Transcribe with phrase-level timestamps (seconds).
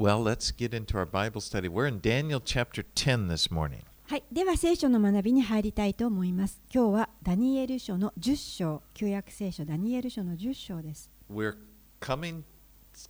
[0.00, 1.68] Well, let's get into our Bible study.
[1.68, 3.82] We're in Daniel chapter 10 this morning.
[4.04, 6.62] はい、では聖書の学びに入りたいと思います。
[6.72, 11.10] 今日はダニエル書の10章、旧約聖書ダニエル書の10章です。
[11.28, 11.56] We're
[12.00, 12.44] coming,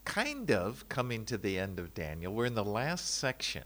[0.06, 2.32] kind of coming to the end of Daniel.
[2.32, 3.64] We're in the last section.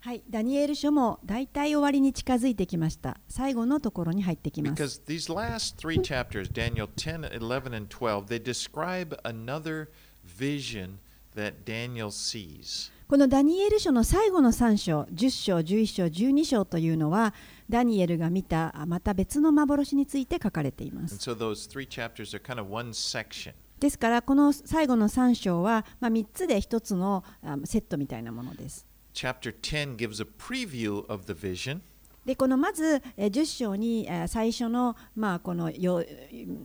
[0.00, 3.18] はい、ダニエル書もだいたい終わりに近づいてきました。
[3.30, 4.82] 最後のところに入ってきます。
[4.82, 9.88] Because these last three chapters, Daniel 10, 11, and 12, they describe another
[10.22, 10.98] vision
[13.08, 17.32] このダニエル書の最後の3章、10章、11章、12章というのは、
[17.70, 21.14] ダニエルが見たまた別の幻について書かれています。
[23.80, 27.24] ですから、この最後の3章は、まあ、3つで1つの
[27.64, 28.86] セットみたいなものです。
[32.28, 36.04] でこのまずえー10章にえー最初の,、まあ、このよ、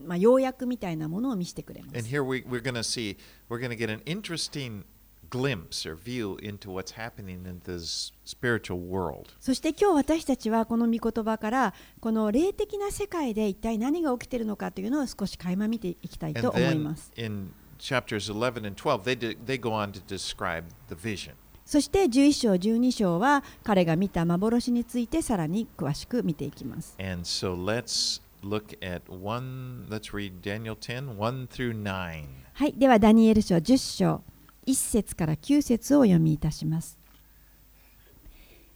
[0.06, 2.14] まあ、要約みたいなものを見せてくれま And す。
[2.14, 3.16] here we, we're going to see,
[3.50, 4.84] we're going to get an interesting
[5.30, 9.30] glimpse or view into what's happening in this spiritual world.
[9.40, 17.10] そして今日私たちはこの御言葉からこの霊的な世界で一体何が起きているのかというのを少し垣間見ていきたい And と思い then ます。
[17.16, 21.32] in chapters 11 and 12, they, de- they go on to describe the vision.
[21.66, 26.96] そして11章12章は彼が見た幻についてさらに詳しく見ていきます。
[27.00, 32.26] And so let's look at one, let's read Daniel 10, 1 through 9.
[32.54, 34.24] はい、ではダニエル書10章
[34.68, 36.98] 1節から9節をお読みいたします。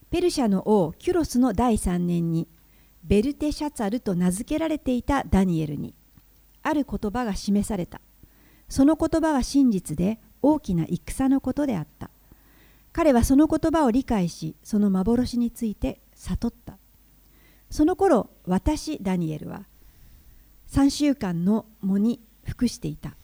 [0.09, 2.47] ペルシャの王キュロスの第3年に
[3.03, 5.93] ベルテシャツァルと名付けられていたダニエルに
[6.63, 8.01] ある言葉が示された。
[8.69, 12.09] その言葉は真実で大きな戦のことであった。
[12.97, 16.79] 彼はその言葉を理解し、その幻について悟った。
[17.69, 19.67] その頃、私、ダニエルは
[20.71, 23.15] 3週間の喪に服していた。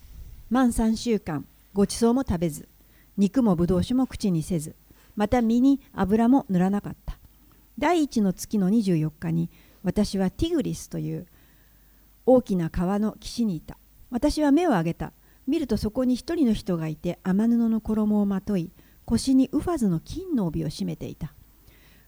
[0.52, 2.70] 満3週間、ごちそうも食べず、
[3.18, 4.76] 肉もぶどう酒も口にせず、
[5.16, 7.18] また身に油も塗らなかった。
[7.80, 9.50] 第一の月の24日に、
[9.82, 11.26] 私はティグリスという
[12.28, 13.80] 大きな川の岸にいた。
[14.12, 15.14] 私は目を上げた。
[15.48, 18.70] 見るとそこに一人の人がいて、天布の衣をまとい、
[19.06, 21.34] 腰にウファズの金の帯を締めていた。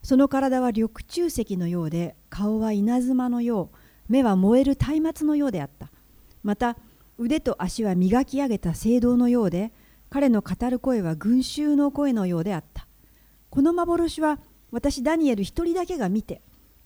[0.01, 5.91] その体は緑中石のようで、顔は稲妻のよう、目は燃える松明のようであった。
[6.44, 6.78] また、
[7.17, 9.72] 腕と足は磨き上げた聖堂のようで、
[10.09, 12.88] 彼の語る声は群衆の声のようであった。
[13.50, 14.39] この幻は
[14.72, 16.41] 私ダニエル一人だけが見て、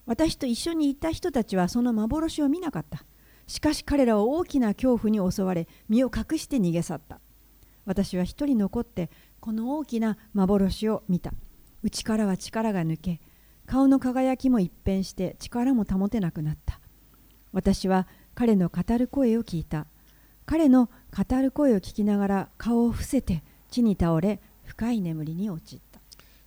[0.06, 3.04] 私と一緒にいた人たちはその幻を見なかった。
[3.48, 7.20] しかし彼らは大きな恐怖に襲われ、身を隠して逃げ去った。
[7.86, 11.34] 私は一人残って、この大きな幻を見た。
[11.82, 13.22] 内からは力が抜け、
[13.66, 16.80] 顔の輝きも一変して力も保てなくなった。
[17.52, 19.88] 私は彼の語る声を聞いた。
[20.46, 26.00] 彼の語る声を聞きながら顔を伏せて地に倒れ深い眠りに陥った。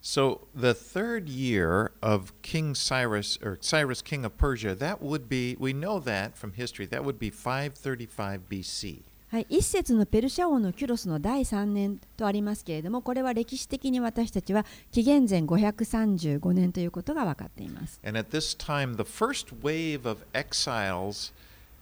[0.02, 5.56] So the third year of King Cyrus, or Cyrus, king of Persia, that would be,
[5.60, 9.02] we know that from history, that would be 535 BC.
[9.32, 17.98] はい、一節のペルシャ王のキュロスの第3年とありますけれども、これは歴史的に私たちは紀元前535年ということが分かっています。
[18.04, 21.32] And at this time, the first wave of exiles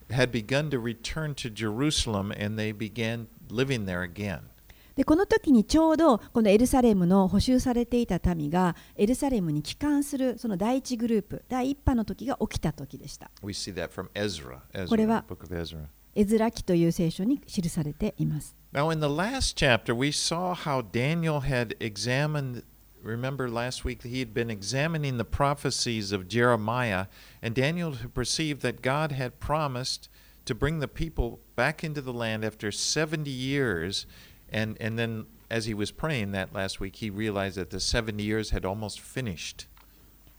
[0.09, 4.39] had begun to return to Jerusalem and they began living there again.
[4.95, 15.25] でこの時にちょうどこのエルサレムの補修されていた民がエルサレムに帰還するその第一グループ第一波の時が起きた時でした We see that from Ezra, Ezra これは-
[16.15, 22.63] エズラ記という聖書に記されています Now, in the last chapter, we saw how Daniel had examined.
[23.03, 27.07] Remember last week he had been examining the prophecies of Jeremiah,
[27.41, 30.07] and Daniel had perceived that God had promised
[30.45, 34.05] to bring the people back into the land after 70 years.
[34.49, 38.23] And, and then, as he was praying that last week, he realized that the 70
[38.23, 39.67] years had almost finished.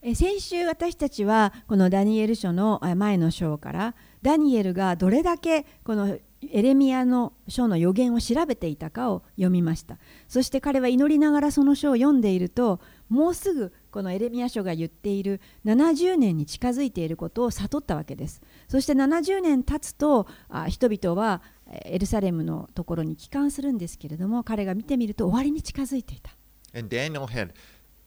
[0.04, 6.18] え先週私たちはこのダニエル書のあ前の章からダニエルがどれだけこの
[6.50, 9.98] エレミアの書の予言を調べていたかを読みました。
[10.26, 18.40] そして彼は祈りながらその書を読んでいるともうすぐこのエレミア書が言っている70年に近づいていることを悟ったわけです。
[18.69, 21.42] そして70年経つとあ人々は
[21.84, 26.36] エルサレムのところに帰還するんですけれども彼が見てみると終わりに近づいていた。
[26.75, 27.52] And Daniel had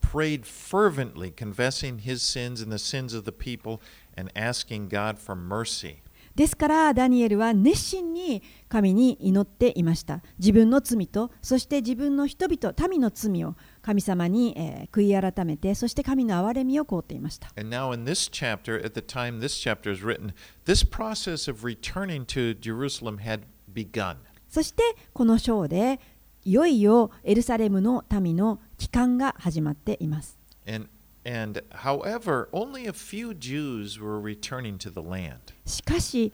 [0.00, 3.80] prayed fervently, confessing his sins and the sins of the people
[4.16, 6.02] and asking God for mercy.
[6.36, 20.32] ですからダニエルは熱心に神に祈っていました自分の罪とそして自分の人々民の罪を神様に、えー悔い改めてそして神の憐れみを請うていました And now, in this chapter, at the time this chapter is written,
[20.64, 23.42] this process of returning to Jerusalem had
[23.72, 24.16] begun.
[24.48, 26.00] そしてこの章で
[26.44, 30.38] いよいよエルサレムの民の帰還が始まっています。
[30.66, 30.88] And
[31.26, 35.52] and however, only a few Jews were returning to the land.
[35.66, 36.32] しかし、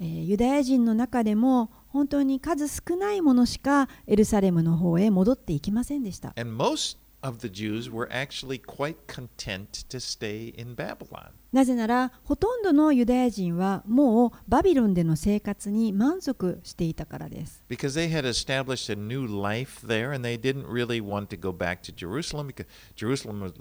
[0.00, 6.32] えーユダヤ人の中でも本当に数少ないものしかエルサレムの方へ戻っていきませんでした。
[6.36, 11.30] And most of the Jews were actually quite content to stay in Babylon.
[11.52, 17.62] なぜならほとんどのユダヤ人はもうバビロンでの生活に満足していたからです。
[17.68, 21.82] Because they had established a new life there and they didn't really want to go back
[21.82, 22.66] to Jerusalem because
[22.96, 23.52] Jerusalem was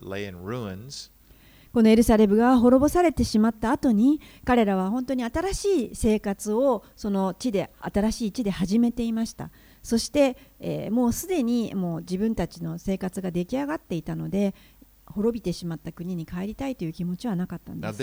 [0.00, 1.10] lay in ruins.
[1.74, 9.50] このエルサレムが滅ぼされてしまった後に彼らは本当に新しい生活をその地で新しい地で始めていました
[9.84, 10.36] そして、
[10.90, 14.54] もうすでにもう自分たちの生活が出来上がっていたので、
[15.04, 17.98] 滅びてしまった国に帰りたいという気持ちはなかったんです。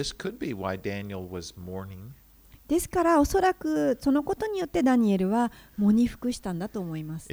[2.67, 7.27] ですから、おそらくそのことによってダニエルは喪に服したんだと思います。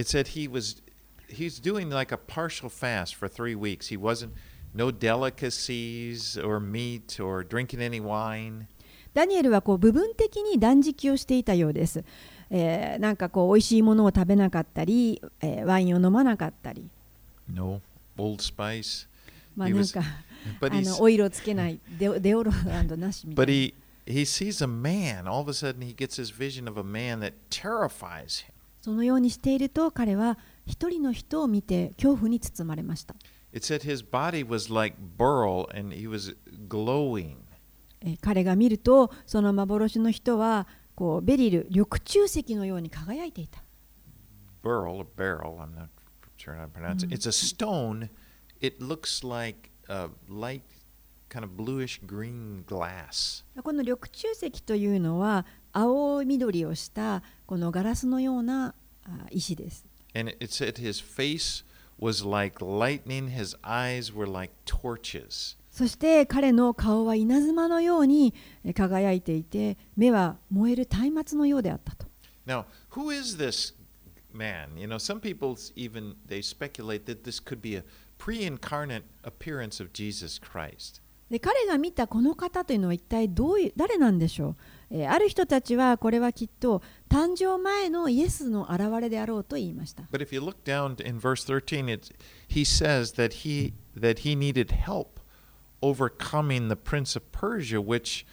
[9.14, 12.04] ダニエルはこう部分的に断食をしていたようです。
[12.50, 16.88] えーなんかこう美味しいものを食べなかったり、えーワインを飲まなかったり
[17.52, 17.80] No
[18.16, 19.06] old spice.
[19.56, 20.00] まあなんか
[20.60, 23.52] But あのオイルをつけないデオデオロランドなしみたい but な。
[23.52, 23.74] he
[24.06, 25.26] he sees a man.
[25.30, 28.52] All of a sudden he gets his vision of a man that terrifies him.
[28.80, 33.14] そのようにしていると彼は一人の人を見て恐怖に包まれました。
[33.52, 36.36] It said his body was like burl and he was
[36.68, 37.36] glowing.
[38.00, 40.66] えー彼が見るとその幻の人は
[40.98, 43.62] こうベリル緑中石のように輝いていた。
[44.64, 45.60] Burl, a barrel.
[45.60, 45.90] I'm not
[46.36, 47.14] sure how to pronounce it.
[47.14, 48.08] It's a stone.
[48.60, 50.62] It looks like a light,
[51.28, 53.44] kind of bluish green glass.
[53.62, 58.74] この緑中石というのは青緑をしたこのガラスのような
[59.04, 59.86] あ石です。
[60.16, 61.64] And it said his face
[61.96, 65.56] was like lightning, his eyes were like torches.
[65.78, 68.34] そして彼の顔は稲妻のように
[68.64, 72.08] えー輝いていて目は燃える松明のようであったと。
[72.48, 73.76] Now, who is this
[74.34, 74.76] man?
[74.76, 77.84] You know, some people even they speculate that this could be a
[78.18, 81.00] pre-incarnate appearance of Jesus Christ.
[81.30, 84.56] で彼が見たこの方というのは一体どういう誰なんでしょ
[84.90, 90.02] う、えーある人たちはこれはきっと誕生前のイエスの現れであろうと言いました。
[90.10, 92.12] But if you look down in verse 13, it's,
[92.48, 95.17] he says that he that he needed help
[95.80, 98.24] overcoming the prince of Persia, which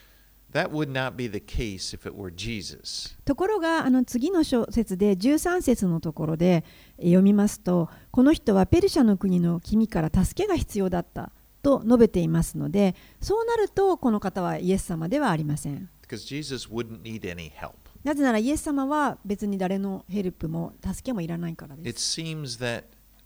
[0.52, 3.18] that would not be the case if it were Jesus.
[3.26, 6.64] ところがあの次の小節で13節のところで
[6.98, 11.32] えー読みますとこの人はペルシャの国の君から助けが必要だった
[11.62, 15.90] と述べていますのでそうなるとこの方はイエス様ではありません。
[16.08, 17.74] Because Jesus wouldn't need any help.
[18.04, 22.22] なぜならイエス様は別に誰のヘルプも助けもいらないからで It す。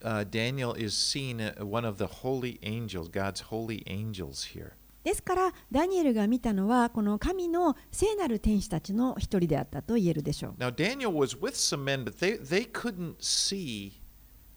[0.03, 4.71] Uh, Daniel is seeing uh, one of the holy angels, God's holy angels here.
[5.03, 10.53] ですからダニエルが見たのはこの神の聖なる天使たちの一人であったと言えるでしょう。
[10.59, 13.93] Now, Daniel was with some men, but they, they couldn't see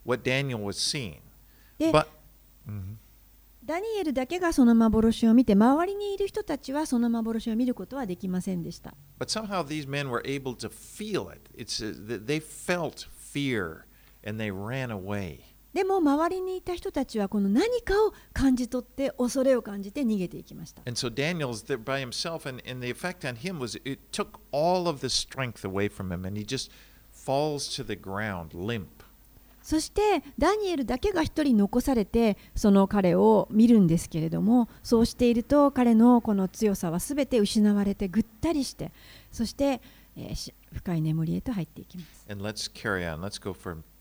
[0.05, 1.21] what Daniel was seeing.
[1.79, 2.07] で But,
[2.69, 2.97] Mhm.
[3.65, 8.95] ダニエルだけがその幻を見て周りにいる人たちはその幻を見ることはできませんでした。
[9.21, 11.49] but somehow these men were able to feel it.
[11.57, 13.85] It's uh, they felt fear
[15.73, 20.83] でも周りにいた人たちはこの何かを感じ取って恐れを感じて逃げていきました。
[29.63, 38.93] そしてダニエルだけが一人残されてその彼を見るんですけれどもそうしていると彼のこの強さはすべて失われてぐったりして
[39.31, 39.81] そして、
[40.73, 42.27] 深い眠りへと入っていきます。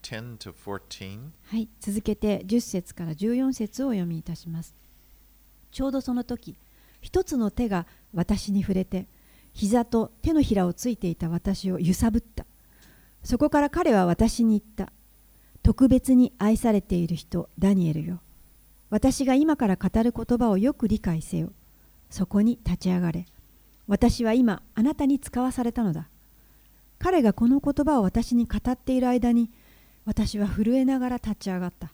[0.02, 1.30] 10 to 14.
[1.48, 4.76] はい、続けて10節から14節をお読みいたします。
[5.72, 6.56] ちょうどその時、
[7.02, 9.08] 一つの手が私に触れて、
[9.54, 12.46] 膝と手のひらをついていた私を揺さぶった。
[13.24, 14.94] そこから彼は私に言った。
[15.64, 18.22] 特別に愛されている人、ダニエルよ。
[18.90, 21.52] 私が今から語る言葉をよく理解せよ。
[22.10, 23.26] そこに立ち上がれ。
[23.88, 26.10] 私は今、あなたに使わされたのだ。
[27.00, 29.50] 彼がこの言葉を私に語っている間に、
[30.06, 31.94] 私は震えながら立ち上がった。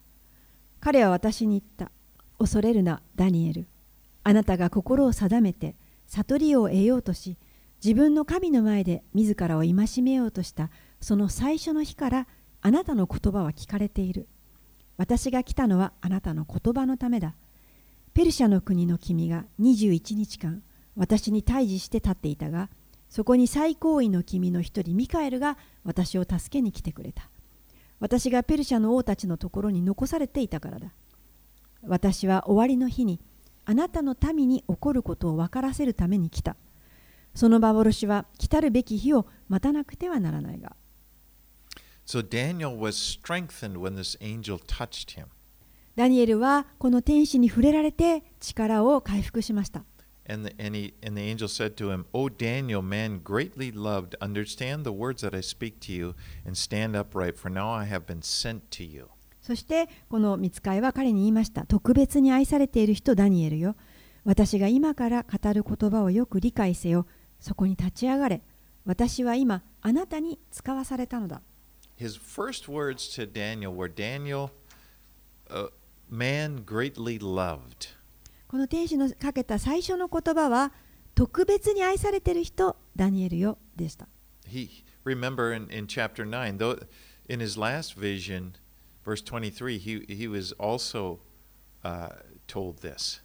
[0.79, 1.91] 彼は私に言った。
[2.39, 3.67] 恐れるな、ダニエル。
[4.23, 5.75] あなたが心を定めて
[6.07, 7.37] 悟りを得ようとし、
[7.83, 12.27] 自分の神の前で自らを戒めようとしたその最初の日から
[12.61, 14.27] あなたの言葉は聞かれている。
[14.97, 17.35] 私が来たのはあなたの言葉のためだ。
[18.13, 20.63] ペルシャの国の君が21日間
[20.95, 22.69] 私に対峙して立っていたが、
[23.09, 27.29] そこに最高位の君の一人ミカエルが私を助けに来てくれた。
[27.99, 30.93] 私がペルシャの王たちのところに残されていたからだ。
[31.83, 33.19] 私は終わりの日に
[33.65, 36.55] あなたの民に起こることを分からせるために来た。
[37.35, 40.75] その幻は来たるべき日を待たなくてはならないが。
[42.05, 45.25] So Daniel was strengthened when this angel touched him.
[45.95, 49.83] ダニエルはこの天使に触れられて力を回復しました。
[50.26, 54.84] And the, and, he, and the angel said to him, O Daniel, man greatly loved, understand
[54.84, 56.14] the words that I speak to you
[56.46, 59.08] and stand upright, for now I have been sent to you.
[59.40, 61.66] そしてこの見つかいは彼に言いました。
[61.66, 63.74] 特別に愛されている人ダニエルよ。
[64.24, 67.06] 私が今から語る言葉をよく理解せよ。
[67.40, 68.42] そこに立ち上がれ。
[68.84, 71.42] 私は今あなたに使わされたのだ。
[71.98, 74.50] His first words to Daniel were, Daniel,
[75.50, 75.68] uh,
[76.08, 77.95] man greatly loved.
[78.47, 80.71] この天使のかけた最初の言葉は、
[81.15, 84.07] 特別に愛されている人、ダニエルよでした。
[84.47, 86.87] He remember in, chapter 9,
[87.27, 88.53] in his last vision,
[89.03, 91.19] verse 23, he, was also、
[92.47, 93.21] told this.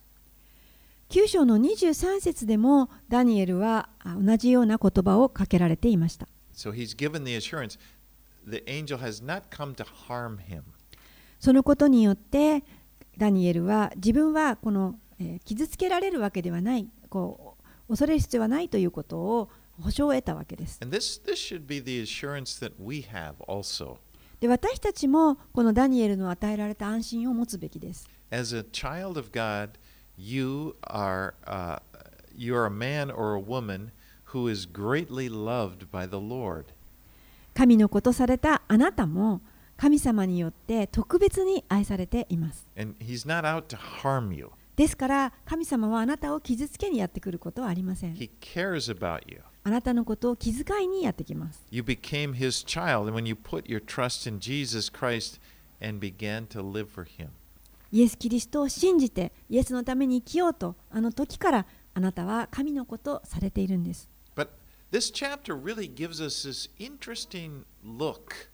[1.11, 6.27] 9章の23節でもダニエルは同じような言葉をかけられていました。
[11.39, 12.65] そのことによって
[13.19, 19.51] ダニエルは自分はこのえー傷つけられるわけではないこう恐れる必要はないということを
[19.81, 20.81] 保証を得たわけです。
[20.81, 21.59] This, this.
[24.41, 28.09] で私たちもこのダニエルの与えられた安心を持つべきです。
[28.31, 29.71] As a child of God,
[30.17, 31.81] you are, uh,
[32.35, 33.93] you are a man or a woman
[34.33, 36.65] who is greatly loved by the Lord.
[37.55, 39.43] 神の子とされたあなたも
[39.77, 42.67] 神様によって特別に愛されています。
[42.77, 44.51] And he's not out to harm you.
[44.77, 48.15] ですから神様はあなたを傷つけにやってくることはありません。
[48.15, 49.43] He cares about you.
[49.65, 51.63] あなたのことを気遣いにやってきます。
[51.71, 55.41] You became his child when you put your trust in Jesus Christ
[55.81, 57.29] and began to live for him.
[57.93, 64.09] イエス・キリストを信じてイエスのために生きようとあの時からあなたは神のことされているんです。
[64.35, 64.49] But
[64.91, 68.51] this chapter really gives us this interesting look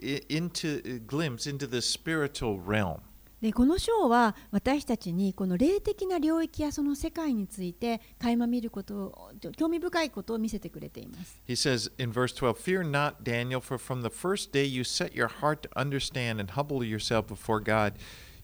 [0.00, 3.00] into glimpse into the spiritual realm.
[3.42, 11.42] でこの章は私たちにこの霊的な領域やその世界について垣間見ることを興味深いことを見せてくれています。
[11.48, 15.26] He says in verse 12, Fear not, Daniel, for from the first day you set your
[15.26, 17.94] heart to understand and humble yourself before God,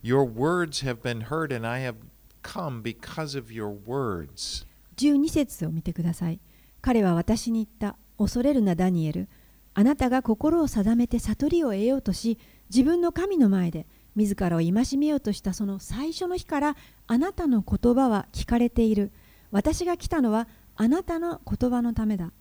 [0.03, 1.95] your words have been heard, and I have
[2.43, 4.65] come because of your words.
[4.97, 6.41] 12節を見てください。
[6.81, 7.97] 彼は私に言った。
[8.17, 9.29] 恐れるな、ダニエル。
[9.75, 12.37] あなたが心を定めて悟りを得ようとし、
[12.69, 16.75] 自分の神の前で自らを戒めようとしたその最初の日から
[17.07, 19.11] あなたの言葉は聞かれている。
[19.51, 22.31] 私が来たのはあなたの言葉のためだ。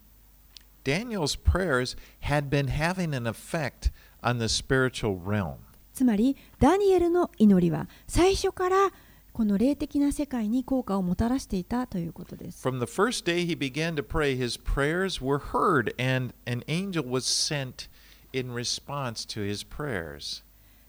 [0.84, 5.56] Daniel's prayers had been having an effect on the spiritual realm.
[5.92, 8.90] つまり、ダニエルの祈りは最初から
[9.32, 12.66] この霊的な世界に効果をもたらしていたということです。
[12.66, 17.24] From the first day he began to pray, his prayers were heard, and an angel was
[17.24, 17.88] sent
[18.32, 20.42] in response to his prayers.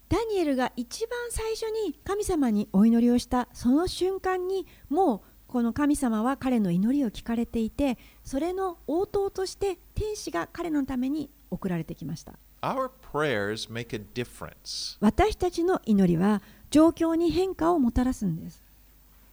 [0.10, 14.98] ダニエルが一番最初に神様にお祈りをしたその瞬間にもうこの神様は彼の祈りを聞かれていてそれの応答として天使が彼のために送られてきました Our prayers make a difference.
[15.00, 18.64] 私たちの祈りは状況に変化をもたらすんです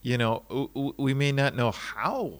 [0.02, 0.42] You know,
[0.98, 2.38] we may not know how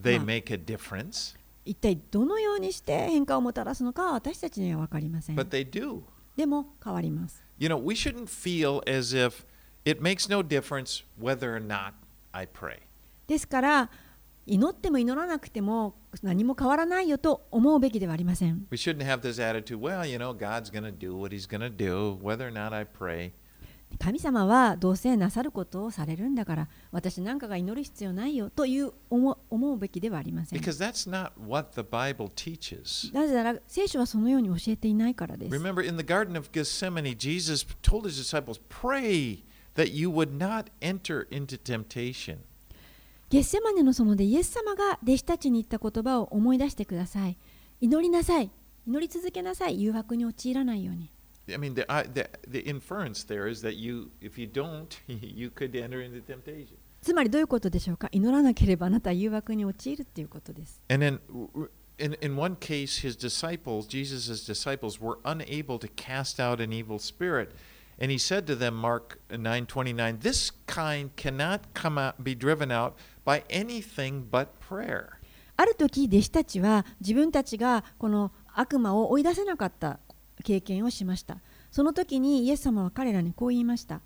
[0.00, 6.02] they make a difference, 一体どのようにして変化をもたらすのかは私たちには分かりません but they do.
[6.36, 9.44] でも変わります You know, we shouldn't feel as if
[9.84, 11.92] it makes no difference whether or not
[12.32, 12.78] I pray.
[13.26, 13.90] ですから
[14.46, 21.60] 祈っても祈らなくても何も変わらないよと思うべきではありません We shouldn't have this attitude, well, you know, God's going to do what He's going
[21.60, 23.32] to do, whether or not I pray.
[23.98, 30.60] 神様はどうせなさることをされるんだから私なんかが祈る必要ないよという思う,べきではありません。
[30.60, 30.64] な
[33.26, 35.54] ぜなら聖書はそのように教えていないからです。
[35.54, 39.42] Remember in the garden of Gethsemane Jesus told his disciples pray
[39.74, 42.38] that you would not enter into temptation.
[43.28, 47.36] ゲッセマネの園でイエス様が弟子たちに言った言葉を思い出してください。
[47.80, 48.50] 祈りなさい。
[48.86, 49.82] 祈り続けなさい。
[49.82, 51.12] 誘惑に陥らないように。
[51.49, 55.75] I mean, the, I, the, the inference there is that you, if you don't, you could
[55.75, 56.77] enter into temptation.
[57.01, 60.81] つまりどういうことでしょうか祈らなければあなたは誘惑に陥るっていうことです。
[60.89, 66.41] And then, w- in, in one case, his disciples, Jesus' disciples, were unable to cast
[66.41, 67.51] out an evil spirit.
[68.01, 72.95] And he said to them, Mark 9:29, this kind cannot come out, be driven out
[73.23, 75.19] by anything but prayer.
[75.57, 79.99] ある時弟子たちは自分たちがこの悪魔を追い出せなかった
[80.42, 81.38] 経験をしました
[81.70, 84.00] その時にイエス様は彼らにこう言いました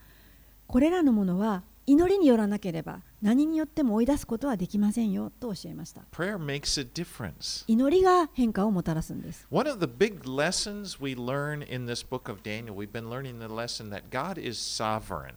[0.67, 7.65] これらのものは祈りによらなければ何によっても追い出すことはできませんよと教えました Prayer makes a difference.
[7.67, 13.11] 祈りが変化をもたらすんです One of the big lessons we learn in this book of Daniel, we've been
[13.11, 15.35] learning the lesson that God is sovereign.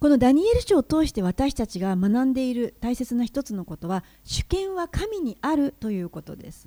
[0.00, 6.64] このダニエル書を通して私たちが学んでいる大切な一つのことは主権は神にあるということです。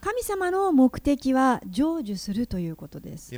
[0.00, 3.34] 神様の目的は成就するということです。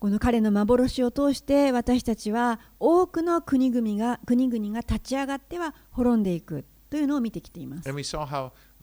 [0.00, 7.88] この彼の幻を通して私たちは多くの国々が,立ち上がっては滅んでいくというのを見てきています。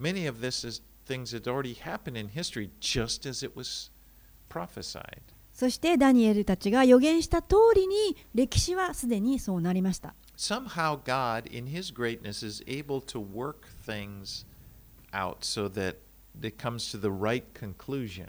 [0.03, 3.89] Many of this is things that already happened in history just as it was
[4.49, 5.21] prophesied.
[5.53, 10.15] そしてダニエルたちが予言した通りに歴史はすでにそうなりました。
[10.35, 14.45] Somehow God, in his greatness, is able to work things
[15.11, 15.97] out so that
[16.41, 18.27] it comes to the right conclusion.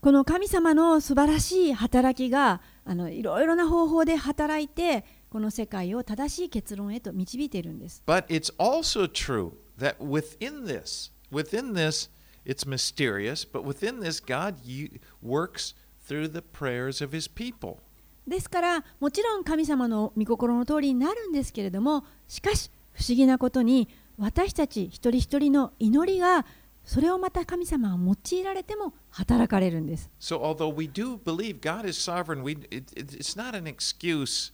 [0.00, 8.02] この神様の素晴らしい働きがあのいろいろな方法で働いてこの世界を正しい結論へと導いているんです。
[8.06, 12.09] But it's also true that within this, within this,
[12.45, 14.89] it's mysterious, but within this, God u-
[15.21, 15.73] works
[16.07, 17.79] through the prayers of his people.
[18.27, 23.87] ですからもちろん神様の御心の通りになるんですけれどもしかし不思議なことに
[24.17, 26.45] 私たち一人一人の祈りが
[26.83, 30.09] それをまた神様は用いられても働かれるんです。
[30.19, 34.53] So, although we do believe God is sovereign, we, it, it, it's not an excuse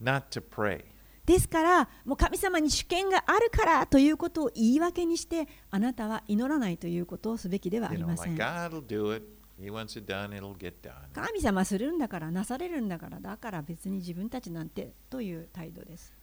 [0.00, 0.84] not to pray.
[1.31, 8.35] ですから、もう神様に主権があるからということを言い訳にして、あなたは祈らないということをすべきではありません。
[11.13, 16.13] 神様するんだから、なされるんだから、だから別に自分たちなんてという態度です。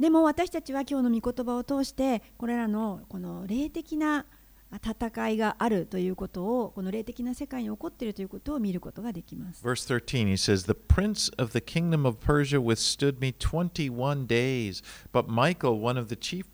[0.00, 4.26] でも私たちは今日の御言葉を通してこれらのこの霊的な
[4.76, 9.64] 戦いがあるということをこの霊的な世界に起こっているということを見ることができます。
[9.64, 15.28] Verse 13, he says, The prince of the kingdom of Persia withstood me 21 days, but
[15.28, 16.44] Michael, one of the chief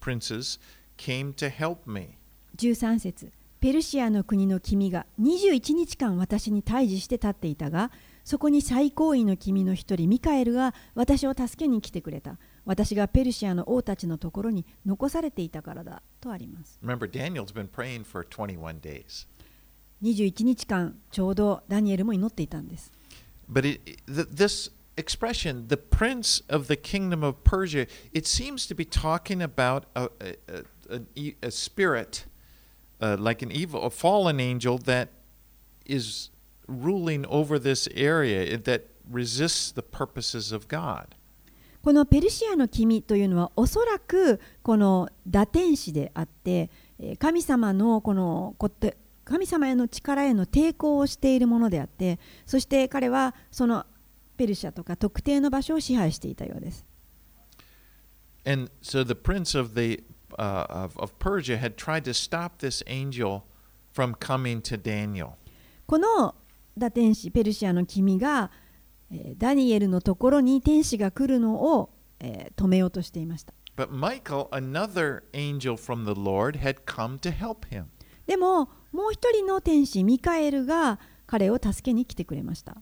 [0.00, 0.58] princes,
[0.96, 2.18] came to help me.
[2.56, 7.90] 13節ペルシアの国の君が21日間私に対峙して立っていたが
[8.22, 19.26] そこに最高位の君の一人ミカエルが私を助けに来てくれた私がペルシアの王たちのところに残されていたからだとあります Remember, Daniel's been praying for 21 days.
[20.02, 22.92] 21日間ちょうどダニエルも祈っていたんです
[23.50, 28.66] But it, it- th- this expression, the prince of the kingdom of Persia, it seems
[28.68, 30.08] to be talking about a,
[30.48, 32.24] a, a, e- a spirit,
[33.02, 35.08] uh, like an evil, a fallen angel that
[35.84, 36.30] is
[36.66, 41.14] ruling over this area that resists the purposes of God.
[41.84, 53.84] このペルシアの君というのはおそらくこの打天使であってえー神様のこのこって神様への力への抵抗をしているものであってそして彼はその
[54.38, 56.86] ペルシャとか特定の場所を支配していたようです。
[58.46, 60.02] And so the prince of the
[60.38, 63.42] uh, of, of Persia had tried to stop this angel
[63.92, 65.32] from coming to Daniel.
[65.86, 66.34] この
[66.78, 68.63] 打天使ペルシアの君がえー
[69.36, 71.90] ダニエルのところに天使が来るのを、
[72.20, 73.54] え、止めようとしていました。
[78.26, 82.76] でも、もう一人の天使、ミカエルが彼を助けに来てくれました。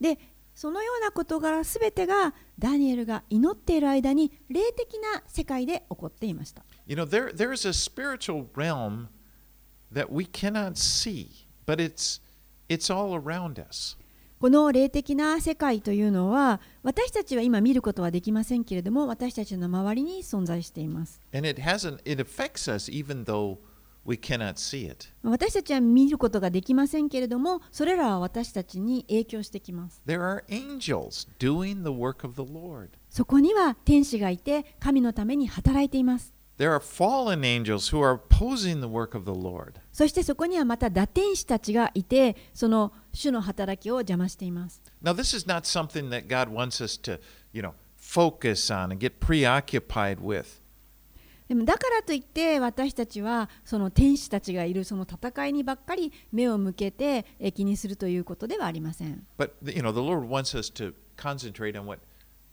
[0.00, 0.18] で、
[0.54, 6.64] そのようなことがすべてがダニエルが祈っている間に霊的な世界で起こっていました。
[9.92, 12.20] that we cannot see, but it's
[12.68, 13.96] it's all around us.
[14.40, 21.20] この霊的な世界というのは私たちは今見ることはできませんけれども私たちの周りに存在しています。
[25.22, 30.00] 私たちは見ることができませんけれどもそれらは私たちに影響してきます。
[33.10, 36.37] そこには天使がいて神のために働いています。
[36.58, 39.74] There are fallen angels who are opposing the work of the Lord.
[39.92, 44.82] そしてそこにはまた打天使たちがいてその主の働きを邪魔しています。
[45.00, 47.20] Now, this is not something that God wants us to,
[47.52, 50.60] you know, focus on and get preoccupied with.
[51.46, 59.24] でもだからといって私たちはその天使たちがいるその戦いにばっかり目を向けてえ気にするということではありません。
[59.38, 62.00] But you know, the Lord wants us to concentrate on what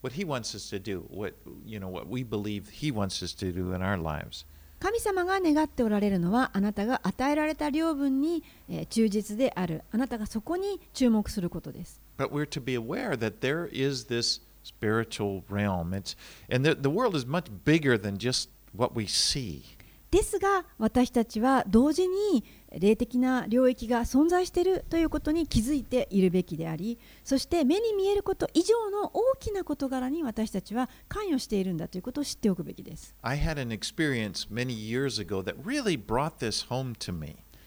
[0.05, 1.35] what He wants us to do, what
[1.65, 4.45] you know, what we believe He wants us to do in our lives.
[4.81, 15.93] 神様が願っておられるのはあなたが与えられた領分に、えー忠実であるあなたがそこに注目することです But we're to be aware that there is this spiritual realm.
[15.93, 16.17] It's
[16.51, 19.65] and the, the world is much bigger than just what we see.
[20.12, 22.46] ですが私たちは同時に
[22.78, 33.16] 霊的な領域が存在しているということに気づいているべきでありそして目に見えること以上の大きな事柄に私たちは関与しているんだということを知っておくべきです。
[33.22, 37.45] I had an experience many years ago that really brought this home to me.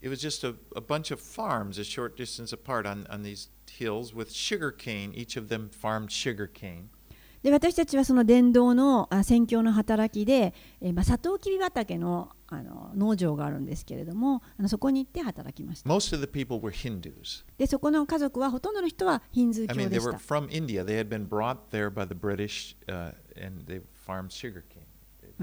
[0.00, 3.48] it was just a, a bunch of farms a short distance apart on, on these
[3.70, 5.12] hills with sugar cane.
[5.14, 6.90] Each of them farmed sugar cane.
[7.42, 17.44] で私たちはその伝道のあ宣教の働きで、えーまあ、サトウキビ畑のあの農場があるんですけれどもあのそこに行って働きました Most of the people were Hindus.
[17.58, 20.84] でそこの家族はほとんどの人はヒンズー I 教 mean, で they し were た from India.
[20.84, 24.69] They had been brought there by the British, uh, and they farmed sugar cane.
[24.69, 24.69] まあ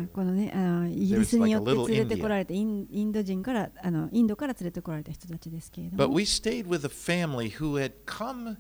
[0.06, 8.56] このねあのイギリスによって連れてこられてインインド人からあのインドから連れてこられた人たちですけれど But も we stayed with a family who had come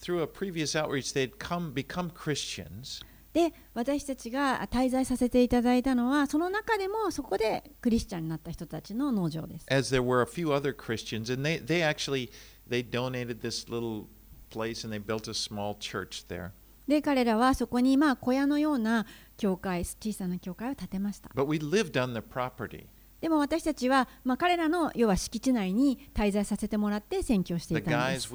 [0.00, 1.12] through a previous outreach.
[1.14, 3.04] They'd come become Christians.
[3.32, 12.30] で私たちが滞在させていただいたのはその中でもそこでクリスチャンになった人たちの農場です as there were a few other Christians, and they, they actually
[12.66, 14.06] they donated this little
[14.48, 16.52] place and they built a small church there.
[16.86, 21.30] で彼らはそこにまあ小屋のような教会小さな教会を建てました。
[23.20, 28.28] でも私たちはまあ彼らの要は敷地内に滞在させてもらって宣教していたんです。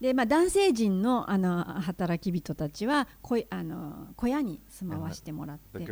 [0.00, 5.84] でまあ、男性陣の,あの働き人たちは小,あの小屋に住まわしてもらって。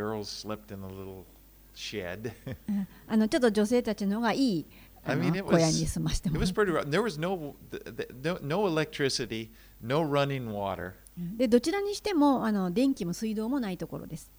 [3.07, 4.65] あのちょっと女性たちの方がいい
[5.03, 6.49] あの小屋に住ましてもらって。
[9.81, 10.93] No、running water.
[11.37, 14.31] でどちらにしてもあの電気も水道もないところです。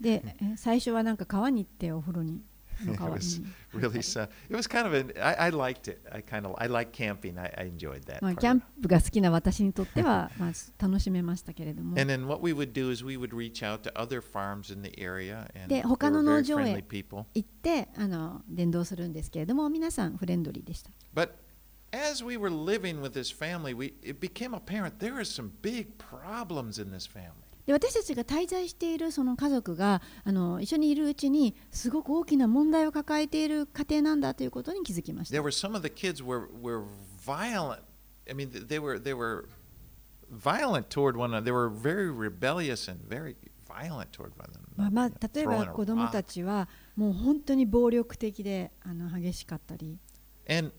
[0.00, 2.42] で、最初はなんか川に行ってお風呂に。
[8.36, 11.96] キャンプが好きな私にとってはまあ楽しめましたけれども。
[15.66, 16.80] で、他の農場へ
[17.34, 20.90] 行ってあの伝道するんですけれども、皆さんフレンドリーでした。
[21.92, 26.78] As we were living with this family, we it became apparent there are some big problems
[26.82, 27.32] in this family.
[27.66, 35.42] で私たちが滞在しているその家族があの一緒にいるうちにすごく大きな問題を抱えている家庭なんだということに気づきまし There た。
[35.42, 36.84] were some of the kids were were
[37.26, 37.80] violent.
[38.30, 39.46] I mean, they were they were
[40.30, 41.44] violent toward one another.
[41.44, 44.92] They were very rebellious and very violent toward one まあ another.
[44.94, 46.12] まあ例えば子ども rock.
[46.12, 49.98] たちはもう本当に暴力的であの激しかったり
[50.48, 50.72] And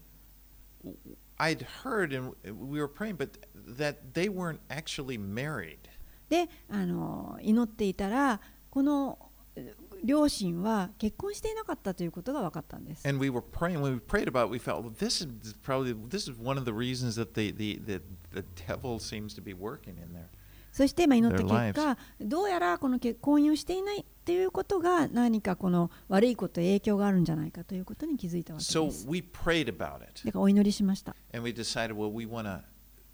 [1.39, 3.39] I'd heard, and we were praying, but
[3.77, 5.79] that they weren't actually married.
[6.29, 9.19] であの祈っていたらこの
[9.57, 13.09] え両親は結婚していなかったということが分かったんです。
[13.09, 13.81] And we were praying.
[13.81, 16.65] When we prayed about it, we felt well, this is probably this is one of
[16.65, 18.03] the reasons that the the the,
[18.33, 20.29] the devil seems to be working in there.
[20.73, 29.08] そしてまあ祈った Their 結果どうやらこの結婚姻をしていない ということが何かこの悪いこと影響があるんじゃないかということに気づいたわけで So す。
[29.10, 31.16] we prayed about it, だからお祈りしました。
[31.34, 32.62] and we decided, well, we want to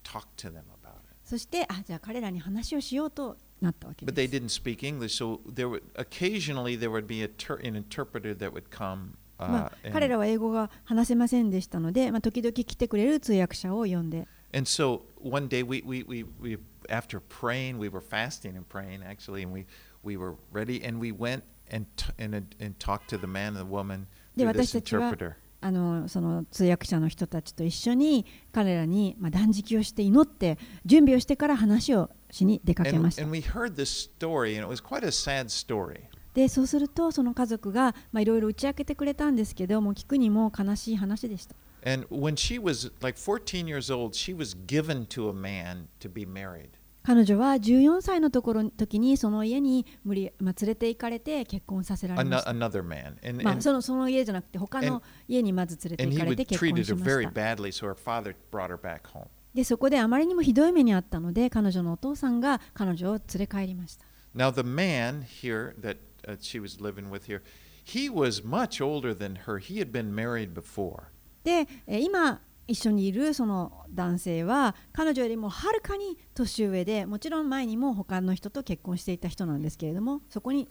[0.03, 1.15] talk to them about it.
[1.23, 4.59] そしてあじゃあ彼らに話をしようとなったわけ But で they す。
[4.59, 8.63] didn't speak English, so there would occasionally there would be a ter- an interpreter that would
[8.69, 9.11] come.
[9.37, 16.57] ま Uh, あ、彼らは英語が話せませんでしたので、まあ、時々来てくれる通訳者を呼んで and so one day we, we, we, we
[16.89, 19.65] after praying, we were fasting and praying actually, and we,
[20.05, 21.85] we were ready, and we went and
[22.17, 25.33] and, and talked to the man and the woman で through 私 this たちは interpreter.
[25.61, 33.35] あのその通訳者の人たちと一緒に彼らに、まあ、断食をして祈って準備をしてから話をしに出かけ And, ました and。
[33.35, 36.01] we heard this story, and it was quite a sad story.
[36.35, 41.55] でそうするとその家族がまあいろいろ打ち明けてくれたんですけどもう聞くにも悲しい話でした。
[41.87, 46.25] And when she was like 14 years old, she was given to a man to be
[46.25, 46.69] married.
[47.05, 52.49] 彼女は14歳のところ時にその家に無理、まあ、連れて行かれて結婚させられました。
[52.49, 53.15] another man.
[53.23, 57.29] And, まあ、and, そのその家じゃなくて他の and- 家にまず連れて and 行かれて結婚しました。
[57.29, 59.27] badly, so.
[59.53, 67.41] でそこであまりにもひどい目にあったので彼女のお父さんが彼女を連れ帰りました Now, the man here that uh, she was living with here,
[67.81, 69.59] he was much older than her.
[69.59, 71.03] He had been married before.
[71.43, 80.67] でえー今一緒にいるその男性は彼女よりもはるかに年上でもちろん前にも他の人と結婚していた人なんですけれどもそこに。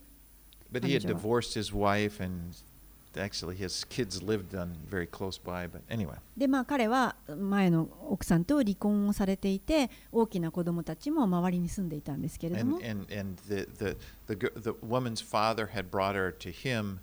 [6.36, 12.80] で、まあ、彼は前の奥さんと離婚をされていて、大きな子供たちも周りに住んでいたんですけれども。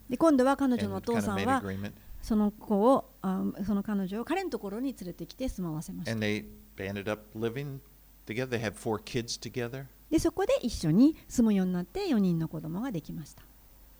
[0.10, 1.63] で、今度は彼女のお父さんは。
[2.22, 6.46] その子をあその彼女を彼のところに連れてきて住まわせました and they
[6.78, 7.80] ended up living
[8.26, 8.48] together.
[8.48, 9.86] They had four kids together.
[10.10, 13.44] でそこで一緒に住むようになって4人の子供ができました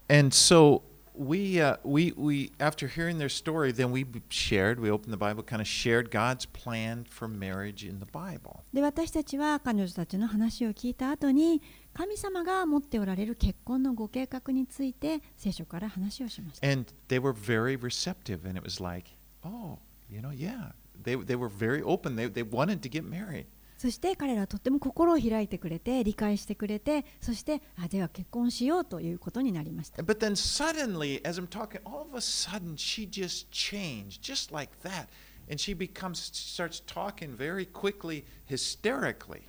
[0.10, 0.82] And so
[1.16, 5.44] we, uh, we, we, after hearing their story, then we shared, we opened the Bible,
[5.44, 8.60] kind of shared God's plan for marriage in the Bible.
[8.74, 11.62] で私たちは彼女たちの話を聞いた後に
[11.94, 19.12] 神様が持っておられる結婚のご計画について聖書から話をしました And they were very receptive, and it was like,
[19.44, 19.78] oh,
[20.10, 20.72] you know, yeah.
[21.04, 22.16] They, they were very open.
[22.16, 23.46] They, they wanted to get married.
[23.78, 34.54] そして彼らはとっても心を開いてくれて理解してくれてそしてあでは結婚しようということになりました But then suddenly, as I'm talking, all of a sudden she just changed, just
[34.54, 35.08] like that.
[35.50, 39.42] And she becomes, starts talking very quickly, hysterically.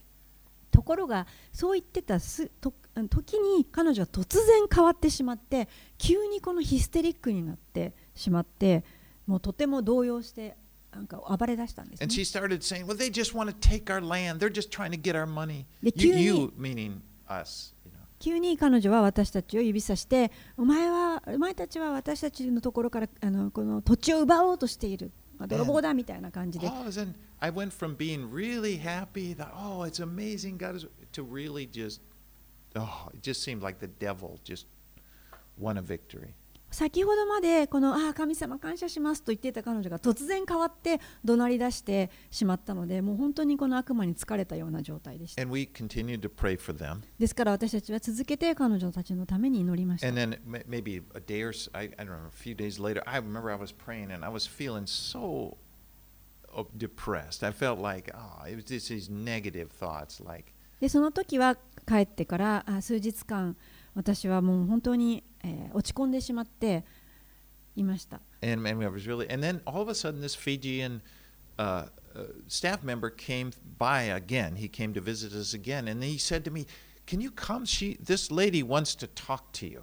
[0.73, 2.73] ところがそう言ってたすと
[3.09, 8.83] 時に彼女は突然変わってしまって急にこのヒステリックになってしまって
[9.27, 10.57] もうとても動揺して
[10.93, 12.15] なんか暴れ出したんです、ね And。
[12.15, 14.41] she started saying, well, they just want to take our land.
[14.41, 15.67] They're just trying to get our money.
[15.83, 17.75] The You, cuny- you meaning us.
[17.85, 17.99] You know.
[18.19, 25.11] 急に彼女は私たちを指さしてお前はお前たちは私たちのところからあのこの土地を奪おうとしている
[25.42, 30.76] まあ泥棒だみたいな感じで All of a sudden, I went from being really happy that, oh, it's amazing, God
[30.76, 32.02] is, to really just,
[32.76, 34.66] oh, it just seemed like the devil just
[35.60, 36.34] won a victory.
[36.73, 45.43] 先ほどまでこのあ神様感謝しますと言っていた彼女が突然変わって怒鳴り出してしまったのでもう本当にこの悪魔に疲れたような状態でした。
[47.19, 50.09] ですから私たちは続けて彼女たちのために祈りました。
[60.81, 61.57] で、その時は
[61.87, 63.57] 帰ってから数日間
[63.95, 66.85] 私はもう本当にえー落ち込んでしまって
[67.77, 71.01] いました and, and was really, and then all of a sudden, this Fijian
[71.59, 74.57] uh, uh, staff member came by again.
[74.57, 76.67] He came to visit us again, and he said to me,
[77.07, 77.65] "Can you come?
[77.65, 79.83] She, this lady wants to talk to you."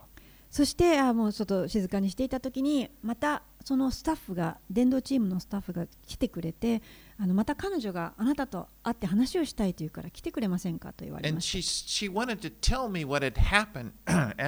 [0.51, 6.81] そしてあもうちょっと静かにしていた時にまたそのスタッフが伝道チームのスタッフが来てくれて
[7.21, 11.60] あのまた彼女があなたと会って話をしたいというから来てくれませんかと言われました.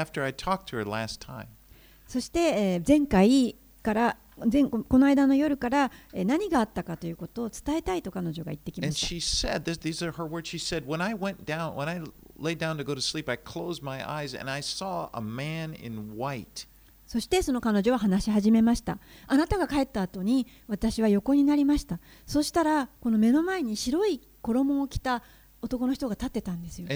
[2.08, 4.18] そして、えー前回から
[4.52, 9.16] 前この間の夜から、えー何があったかということを伝えたいと彼女が言ってきま And した。
[9.16, 9.64] She said,
[17.12, 18.98] そしてその彼女は話し始めました。
[19.28, 22.00] あなたが帰った後に私は横になりました。
[22.26, 25.22] そしたらこの目の前に白い衣を着た
[25.62, 26.88] 男の人が立ってたんですよ。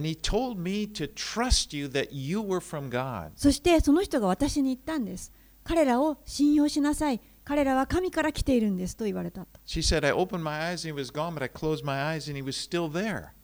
[3.36, 5.34] そしてその人が私に言ったんです。
[5.66, 7.20] 彼らを信用しなさい。
[7.46, 9.46] 彼らは神から来ているんですと言われた。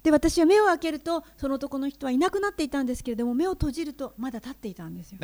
[0.02, 5.20] で、私は目を開けると、その男の人はいなくなっていたんですけれども、目を閉じると、まだ立っていたんですよ。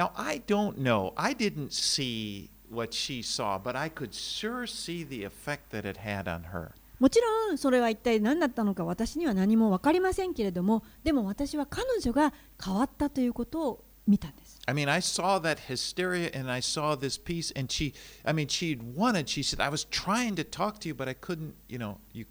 [6.99, 13.86] もちろん、それは一体何だったのか、私には何も分かりませんけれども、でも私は彼女が変わったということを。
[14.07, 17.93] 見たんです I mean, I saw that hysteria and I saw this peace, and she,
[18.25, 21.13] I mean, she wanted, she said, I was trying to talk to you, but I
[21.13, 22.25] couldn't, you know, you,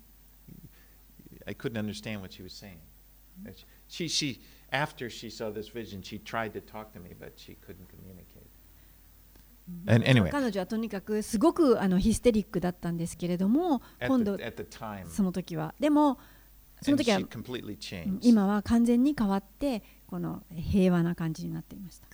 [1.47, 2.79] I couldn't understand what she was saying.
[3.89, 7.57] She, she, after she saw this vision, she tried to talk to me, but she
[7.67, 8.51] couldn't communicate.
[9.89, 16.19] And anyway, 彼女はとにかくすごくあのヒステリックだったんですけれども at 今 the, 度 at the time, その時はでも
[16.83, 17.19] その時は.
[18.21, 22.09] 今は完全に変わってこの平和な感じになっていました。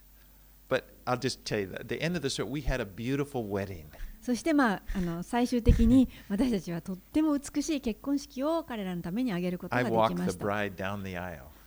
[4.22, 10.44] そしてまあ,あの最終的に私たちはとっても美しい結婚式を彼らのためにあげることができました。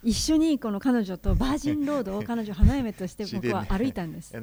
[0.03, 4.33] 一緒にこの彼女とバージンロードを彼女花嫁として僕は 歩いたんです。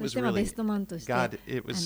[0.00, 1.28] そしてベストマンとしてあ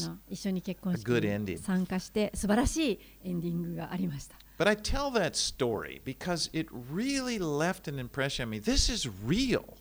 [0.08, 1.06] の一緒に結婚式
[1.52, 4.36] に参加して素晴らしいエンディングがありました。
[4.58, 8.58] But I tell that story because it really left an impression on me.
[8.58, 9.76] This is real.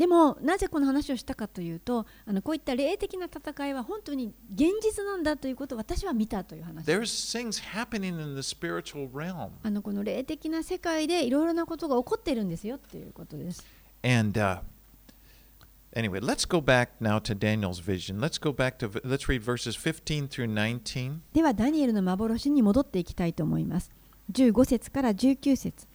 [0.00, 9.50] でもなぜこの話をしたかというとあのこういった霊的な戦いは本当に現実なんだということを私は見たという話です There's things happening in the spiritual realm.
[9.62, 13.62] あのこの霊的な世界でいろいろなことが起こっているんですよっていうことです。
[14.02, 14.60] And uh,
[15.94, 18.20] anyway, let's go back now to Daniel's vision.
[18.20, 21.18] Let's go back to let's read verses 15 through 19.
[21.34, 23.90] ではダニエルの幻に戻っていきたいと思います。
[24.30, 25.86] 15節から19節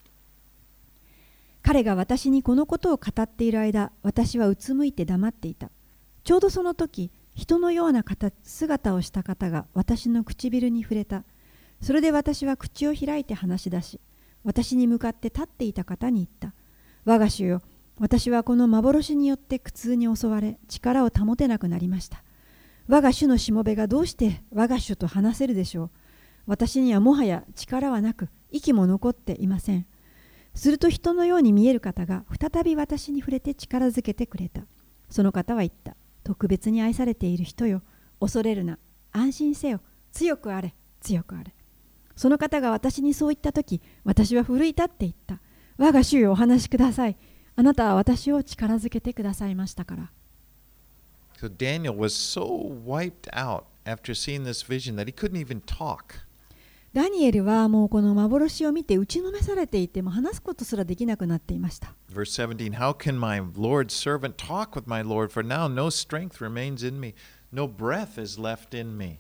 [1.61, 5.71] 彼が私にこのことを語っている間、私はうつむいて黙っていた。
[6.23, 8.03] ちょうどその時、人のような
[8.43, 11.23] 姿をした方が私の唇に触れた。
[11.81, 13.99] それで私は口を開いて話し出し、
[14.43, 16.53] 私に向かって立っていた方に言った。
[17.03, 17.61] 我が主よ、
[17.99, 22.23] 私はこの幻によって苦痛に襲われ、力を保てなくなりました。
[22.87, 25.89] 我が主のしもべがどうして我が主と話せるでしょう？
[26.45, 29.86] 私にはもはや力はなく、息も残っていません。
[30.53, 34.62] すると人のように見える方が再び私に触れて力づけてくれた。
[35.10, 35.95] その方は言った。
[36.23, 37.81] 特別に愛されている人よ。
[38.19, 38.79] 恐れるな。
[39.12, 39.81] 安心せよ。
[40.12, 40.73] 強くあれ。
[41.01, 41.53] 強くあれ。
[42.15, 45.41] その方が私にそう言ったとき、私は奮い立って言った。
[45.77, 47.17] 我が主よお話しください。
[47.58, 50.12] あなたは私を力づけてくださいましたから。
[51.38, 52.45] So Daniel was so
[52.86, 56.24] wiped out after seeing this vision that he couldn't even talk.
[56.95, 61.93] ダニエルはもうこの幻を見て打ちのめされていてもう話すことすらできなくなっていました。
[62.10, 65.29] Verse 17 How can my Lord's servant talk with my Lord?
[65.29, 67.13] For now no strength remains in me,
[67.51, 69.17] no breath is left in me.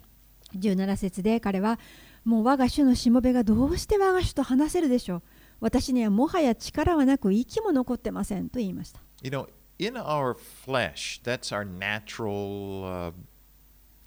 [0.57, 1.77] 17節で彼は
[2.23, 5.21] もう我が主のしもべがどうして我が主と話せるでしょう
[5.59, 13.11] 私にはもはや力はなく息も残ってませんと言いました You know, in our flesh, that's our natural, uh,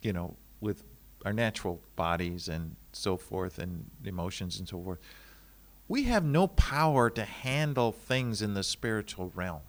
[0.01, 0.85] you know, with
[1.27, 4.99] our natural bodies and so forth, and emotions and so forth.
[5.89, 9.61] We have no power to handle things in the spiritual realm.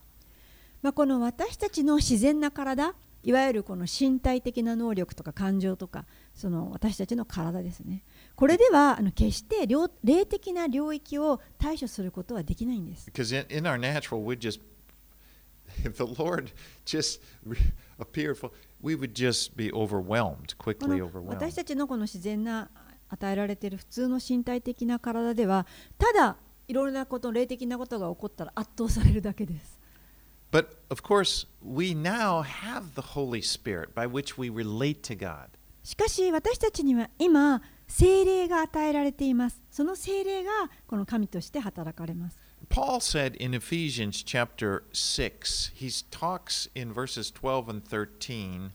[0.82, 14.62] まあ、この私たちの自然な体いわゆるこの身体的な能力とか感情とかその私たちの体ですねこれではあの決して領霊的な領域を対処することはできないんです Because in, in our natural, we'd just,
[15.84, 16.52] if the Lord
[16.86, 17.58] just re-
[18.00, 21.28] appeared, for, we would just be overwhelmed, こ quickly の overwhelmed.
[21.28, 22.70] 私たちのこの自然な
[23.10, 25.65] 与えられている普通の身体的な体では
[25.98, 29.80] ただいろいろなこと霊的なことが起こったら圧倒されるだけです。
[30.52, 35.50] But of course, we now have the Holy Spirit by which we relate to God.
[35.84, 39.62] しかし私たちには今精霊が与えられています。
[39.72, 40.52] その精霊が
[40.88, 42.39] この神として働かれます。
[42.69, 48.69] Paul said in Ephesians chapter 6, he talks in verses 12 and 13,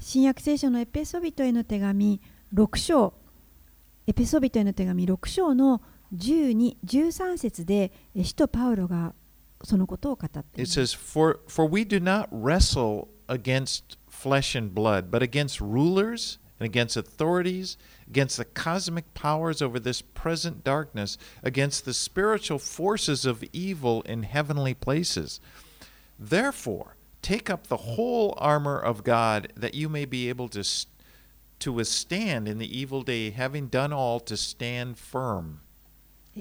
[0.00, 2.20] 新約聖書のエペソビトへの手紙
[2.52, 3.14] 6章
[4.07, 5.81] エペソビトへの手紙6章の
[6.15, 9.13] 12、13節でえ使徒パウロが
[9.63, 15.61] そのことを語っていま it す says, for, for we do not wrestle against flesh and blood, but against
[15.61, 17.77] rulers and against authorities,
[18.09, 24.23] against the cosmic powers over this present darkness, against the spiritual forces of evil in
[24.23, 25.39] heavenly places.
[26.19, 30.85] Therefore, take up the whole armor of God that you may be able to, s-
[31.58, 35.58] to withstand in the evil day, having done all to stand firm.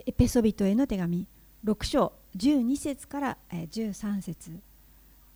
[0.05, 1.27] エペソビトへの手紙
[1.63, 4.59] 6章12節から13節。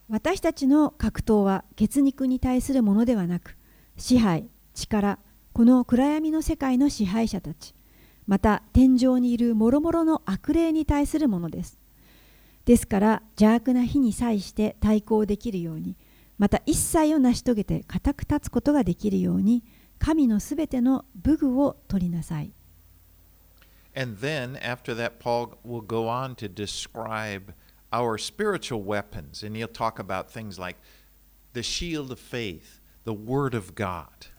[0.10, 3.56] 私たちの格闘は血肉に対するものではなく
[3.96, 5.20] 支配力
[5.54, 7.74] この暗闇の世界の支配者たち。
[8.28, 11.80] また天井にいる諸々の悪霊に対するものです。
[12.66, 15.96] ですから邪悪な日に際して対抗できるように
[16.40, 19.64] また一切を成し遂げて固く立つことができるように
[20.00, 22.52] 神のすべての武具を取りなさい。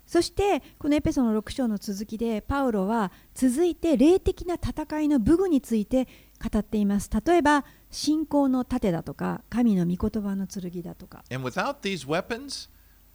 [0.06, 6.09] そしてこのエペソの6章の続きでパウロは続いて霊的な戦いの武具について
[6.41, 12.68] 語っています例えば信仰の盾だとか神の御言葉の剣だとか And without these weapons,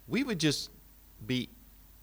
[0.08, 0.70] we would just
[1.24, 1.50] be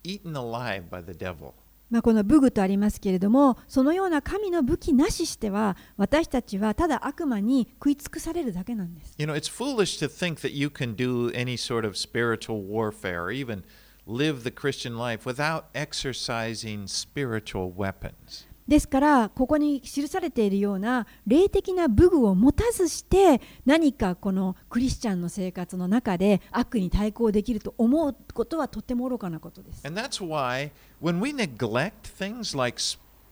[0.03, 1.53] eaten alive by the devil.
[1.89, 12.63] まあ、この武具とありますけれどもそのような神の武器なししては私たちはただ悪魔に食い尽くされるだけなんです You know, it's foolish to think that you can do any sort of spiritual
[12.63, 13.63] warfare or even
[14.07, 18.47] live the Christian life without exercising spiritual weapons.
[18.67, 29.85] ですからここに記されているような霊的な武具を持たずして何かこのクリスチャンの生活の中で悪に対抗できると思うことはとても愚かなことです。
[29.85, 32.77] And that's why when we neglect things like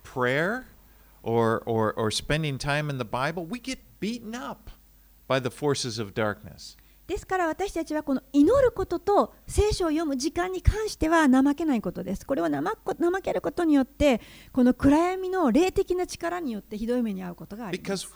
[0.03, 0.65] prayer
[1.23, 4.71] or, or, or spending time in the Bible, we get beaten up
[5.27, 6.75] by the forces of darkness.
[7.11, 12.25] ですから私たちはこの祈ることと聖書を読む時間に関しては怠けないことです。
[12.25, 14.21] これは怠,けることによって、
[14.53, 18.07] この暗闇の霊的な力によってひどい目に遭うことがあります。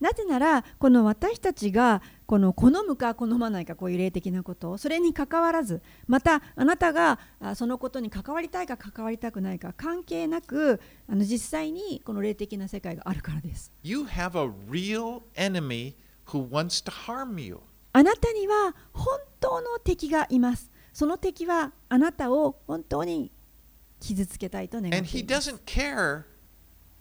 [0.00, 13.72] なぜならこの私たちがこの好むか好まないかこういう霊的なことそれに関わらずまたあなたがあそのことに関わりたいか関わりたくないか関係なくあの実際にこの霊的な世界があるからです。
[13.82, 15.94] You have a real enemy
[16.26, 17.58] who wants to harm you.
[17.92, 20.70] あなたには本当の敵がいます。
[20.92, 23.32] その敵はあなたを本当に
[24.00, 26.22] 傷つけたいと願っ And て he います doesn't care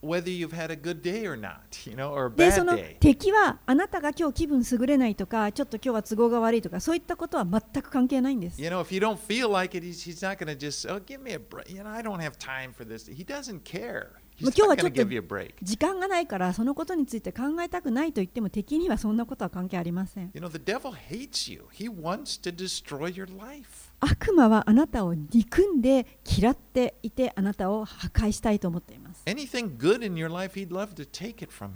[0.01, 1.57] whether you've had a good day or not,
[1.89, 2.97] you know, or a でそ bad の day.
[2.99, 8.61] 敵はあなたが今日気分優れないとかちょっと今日は都合が悪いとかそういったことは全く関係ないんです。
[8.61, 11.19] You know, if you don't feel like it, he's, he's not going to just, oh, give
[11.21, 11.69] me a break.
[11.73, 13.07] You know, I don't have time for this.
[13.11, 14.09] He doesn't care.
[14.37, 15.53] He's もう今日は not ちょ going っ to と give you a break.
[15.63, 20.29] 時間がないからそのことについて考えたくないと言っても敵にはそんなことは関係ありません。
[20.35, 21.65] You know, the devil hates you.
[21.73, 23.86] He wants to destroy your life.
[23.99, 29.23] 悪魔はあなたを憎んで嫌っていてあなたを破壊したいと思っています。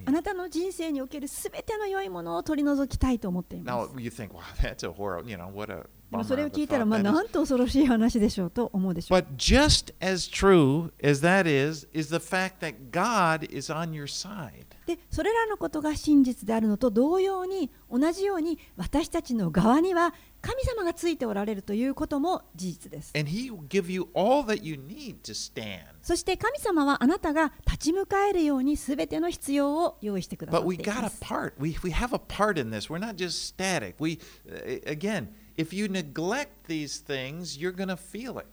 [0.08, 3.90] あなたの人生におけるすべての良いものを取り除きたいと思っています。
[6.12, 9.20] でもそれを a 聞いたら、まあ.なんと恐ろしい話でしょうと思うでしょう。
[9.20, 14.66] But just as true as that is, is the fact that God is on your side.
[14.86, 23.14] でそれらのことが真実であるのと同様に同じように私たちの側には神様がついておられるということも事実です。
[23.18, 25.84] And He will give you all that you need to stand.
[26.02, 31.24] そして神様はあなたが立ち向かえるようにすべての必要を用意してくださ But っ we てい got ま a す。
[31.24, 31.54] part.
[31.58, 32.90] We, we have a part in this.
[32.92, 33.96] We're not just static.
[34.00, 38.47] We, uh, again, if you neglect these things, you're going to feel it.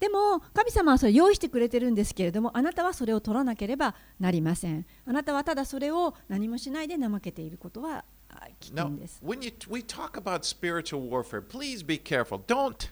[0.00, 4.84] でも神様はそれを用意してくれてるんですけれどもあなたはそれを取らなければなりません。
[5.06, 9.20] あなたはただそれを何もしないで怠けていることはあ危 Now, 険です。
[9.24, 12.42] when you, we talk about spiritual warfare, please be careful.
[12.48, 12.90] Don't.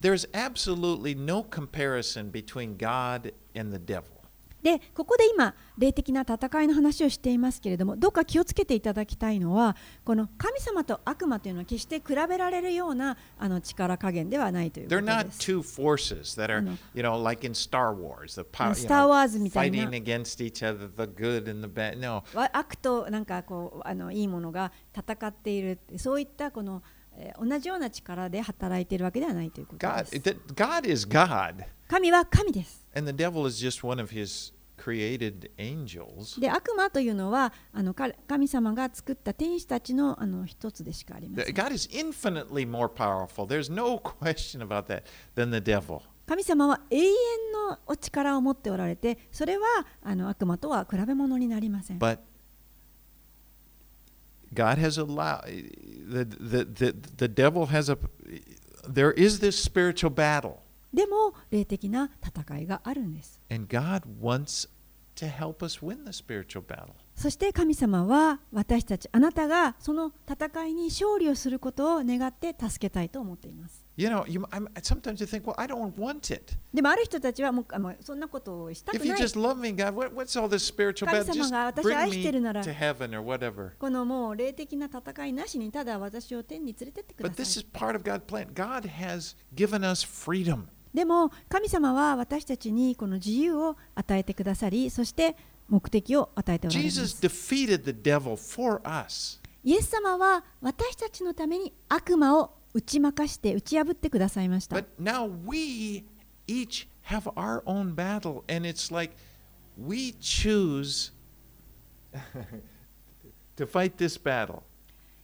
[0.00, 4.13] There's absolutely no comparison between God and the devil.
[4.61, 15.51] でここで今霊的な戦いの話をしていますけれどもどうか気をつけていただきたいのはこの神様と悪魔というのは決して比べられるようなあの力加減ではないというこ They're と not です。
[15.51, 19.05] two forces that are, you know, like in Star Wars, the power, な
[19.49, 21.99] fighting against each other, the good and the bad.
[21.99, 26.81] No, わ悪となんかこうあのいいものが戦っているそういったこの、
[27.17, 30.15] えー同じような力で働いているわけではないということ God, です。
[30.15, 32.85] that God is God, 神は神です。
[36.41, 41.53] で悪魔というのはあの神様が作った天使たちの,あの一つでしかありません。
[46.25, 47.11] 神様は永遠
[47.69, 49.65] のお力を持っておられて、それは
[50.01, 51.99] あの悪魔とは比べ物になりません。
[60.95, 63.39] でも霊的な戦いがあるんです。
[63.51, 64.69] and God wants
[65.15, 66.89] to help us win the spiritual battle.
[67.15, 73.85] そして神様は私たちあなたがその戦いに勝利をすることを願って助けたいと思っています。
[73.95, 76.57] You know, you, I'm, sometimes you think, well, I don't want it.
[76.73, 79.21] でもある人たちはもうあもうそんなことをしたく If you ない。
[79.21, 81.25] just love me, God, what, what's all this spiritual battle?
[81.27, 83.69] 神様が私を愛してるなら to heaven or whatever.
[83.79, 87.67] このもう霊的な戦いなしにただ私を天に連れてってくだ But さ this い is。
[87.71, 88.47] part of God's plan.
[88.53, 90.65] God has given us freedom.
[90.95, 95.35] でも神様は私たちにこの自由を与えてくださりそして
[95.67, 96.95] 目的を与えておられます。
[99.63, 104.77] イエス様は私たちのために悪魔を打ち負かして打ち破ってくださいました。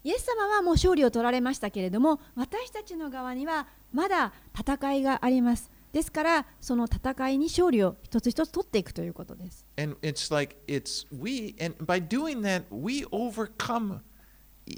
[0.04, 5.70] イエス様はもう勝利を取られましたけれども、私たちの側にはまだ戦いがあります。
[5.92, 9.66] ですから、その戦いに勝利を一つ一つ取っていくということです。
[9.78, 14.00] And it's like it's we, and by doing that, we overcome,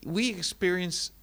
[0.05, 1.13] we experience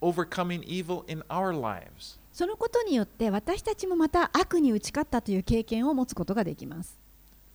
[0.00, 2.18] overcoming evil in our lives.
[2.32, 7.01] そのことによって私たちもまた悪に打ち勝ったという経験を持つことができます。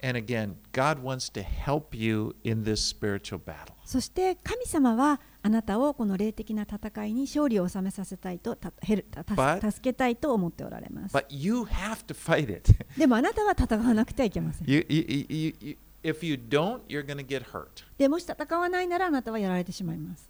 [0.02, 3.74] And again, God wants to help you in this spiritual battle.
[3.84, 11.16] そして神様はあなたをこの霊的な戦いに勝利を収めさせたいとたへるた But- 助けたいと思っておられます。
[11.16, 12.74] But you have to fight it.
[12.98, 14.70] でもあなたは戦わなくてはいけません。
[14.70, 17.86] You, you, you, you, if you don't, you're going to get hurt.
[17.98, 20.30] でもし戦わないならあなたはやられてしまいます。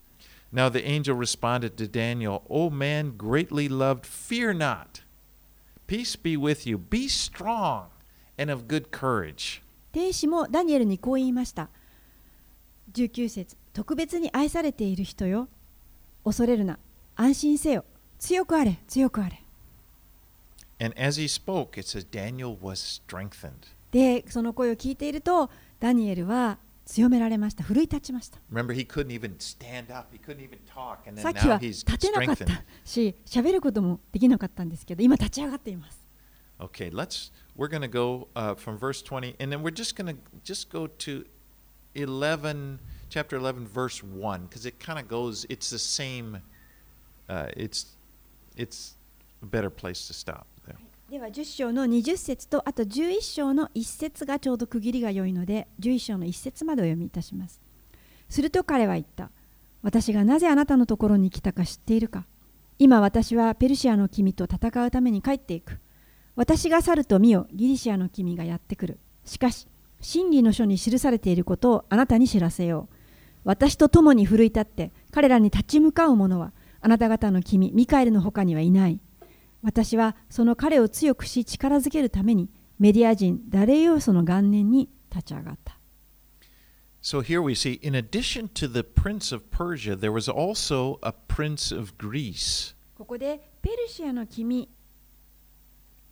[0.53, 5.03] Now the angel responded to Daniel, O man greatly loved, fear not.
[5.87, 6.77] Peace be with you.
[6.77, 7.87] Be strong
[9.91, 11.69] 天使もダニエルにこう言いました。
[12.93, 15.47] 19節特別に愛されている人よ。
[16.23, 16.77] 恐れるな。
[17.15, 17.83] 安心せよ。
[18.19, 19.41] 強くあれ、強くあれ。
[20.79, 21.81] Spoke,
[23.91, 27.63] で、その声を聞いていると、ダニエルは強められました。
[27.63, 28.37] 奮い立ちました。
[28.51, 28.75] Remember,
[31.15, 32.45] さっきは立てなかった
[32.85, 36.05] し、喋ることもできなかったんですけど、今立ち上がっています。
[36.59, 40.21] Okay, let's We're going to go uh, from verse 20, and then we're just going to
[40.43, 41.25] just go to
[41.95, 42.79] 11,
[43.09, 45.45] chapter 11, verse 1, because it kind of goes.
[45.49, 46.37] It's the same.
[47.27, 47.97] Uh, it's
[48.55, 48.95] it's
[49.41, 50.77] a better place to stop there.
[51.09, 57.61] では10章の20節とあと11章の1節がちょうど区切りが良いので11章の1節までお読みいたします
[58.29, 59.31] すると彼は言った
[59.83, 62.25] 私がなぜあなたのところに来たか知っているか
[62.77, 65.79] 今私はペルシアの君と戦うために帰っていく
[66.37, 69.67] 私が去ると見よギリシアの君がやってくるしかし
[69.99, 72.95] 真理の書に記されていることをあなたに知らせよう
[73.43, 78.99] 私と共に奮い立って彼らに立ち向かう者はあなた方の君ミカエルの他にはいない
[79.63, 85.79] 私はその彼を強くし力づけるためにメディア人ダレイオスの元年に立ち上がった。
[87.01, 91.75] So here we see, in addition to the prince of Persia, there was also a prince
[91.75, 92.75] of Greece.
[92.95, 94.69] ここでペルシアの君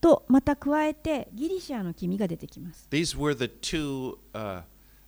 [0.05, 2.87] とまた加えてギリシアの君が出てきます。
[2.91, 4.61] These were the two uh,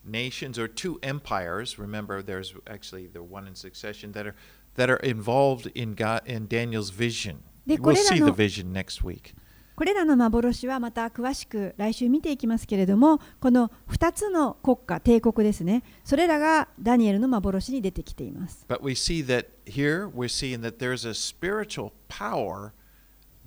[0.04, 1.80] nations or two empires.
[1.80, 4.34] Remember, there's actually the one in succession that are
[4.76, 7.38] that are involved in God in Daniel's vision.
[7.68, 9.36] で、We'll これら see の- the vision next week.
[9.76, 22.72] これらの幻はまた詳しく来週見ていきますけれどもこの2つの国家帝国ですねそれらがダニエルの幻に出てきています But we see that here we're seeing that there's a spiritual power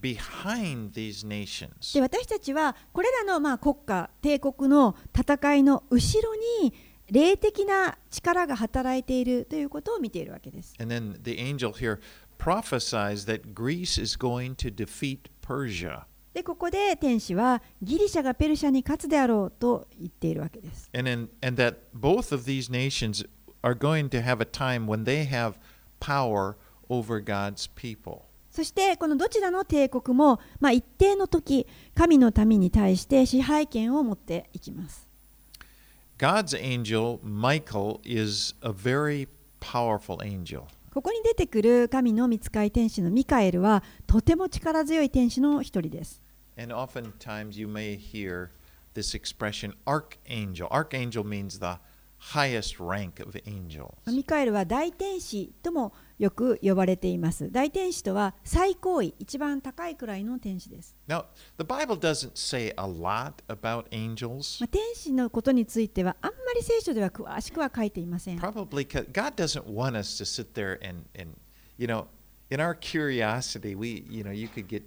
[0.01, 1.94] behind these nations.
[1.94, 6.72] で私たちはこれらのまあ国家帝国の戦いの後ろに
[7.11, 11.98] 霊的な力が働いているということを見ているわけです And then the angel here
[12.38, 16.05] prophesies that Greece is going to defeat Persia.
[16.32, 23.26] でここで天使はギリシャがペルシャに勝つであろうと言っているわけです And in, and that both of these nations
[23.62, 25.55] are going to have a time when they have
[25.98, 26.57] power
[26.88, 28.30] over God's people.
[28.51, 35.09] そしてこのどちらの帝国も、まあ、一定の時神の民に対して支配権を持っていきます
[36.18, 39.26] God's angel, Michael, is a very
[39.59, 40.64] powerful angel.
[40.92, 46.20] ここに出てくる神の御使い天使のミカエルはとても力強い天使の一人です
[46.59, 48.51] And oftentimes you may hear
[48.94, 50.68] this expression, archangel.
[50.70, 51.78] Archangel means the
[52.20, 53.88] highest rank of angels.
[54.06, 61.24] ミカエルは大天使ともよく呼ばれています大天使とは最高位一番高いくらいの天使です Now,
[61.56, 64.60] the Bible doesn't say a lot about angels.
[64.60, 71.36] まあ、天使のことについてはあんまり聖書では詳しくは書いていません Probably God doesn't want us to sit there and, and
[71.78, 72.06] you know,
[72.50, 74.82] in our curiosity, we, you know, you could get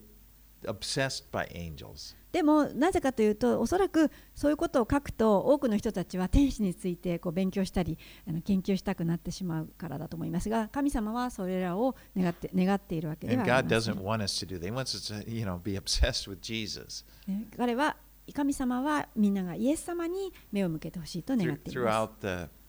[0.65, 2.15] obsessed by angels.
[2.33, 7.95] でもなぜかというとおそらくそういうことを書くと多くの人たちは天使についてこう勉強したり
[8.27, 13.61] あの研究したくなってしまうからだと思いますが神様はそれらを願って願っているわけではありません
[17.55, 17.95] 彼は
[18.33, 22.63] 神様はみんながイエス様に目を向けてほしいと願っています。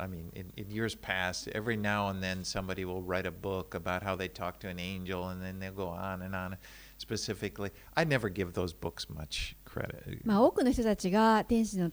[0.00, 3.74] I mean, in, in years past, every now and then somebody will write a book
[3.74, 6.56] about how they talk to an angel, and then they'll go on and on
[6.98, 7.72] specifically.
[7.94, 10.20] I never give those books much credit.
[10.24, 11.90] まあ、多くの人たちが天使の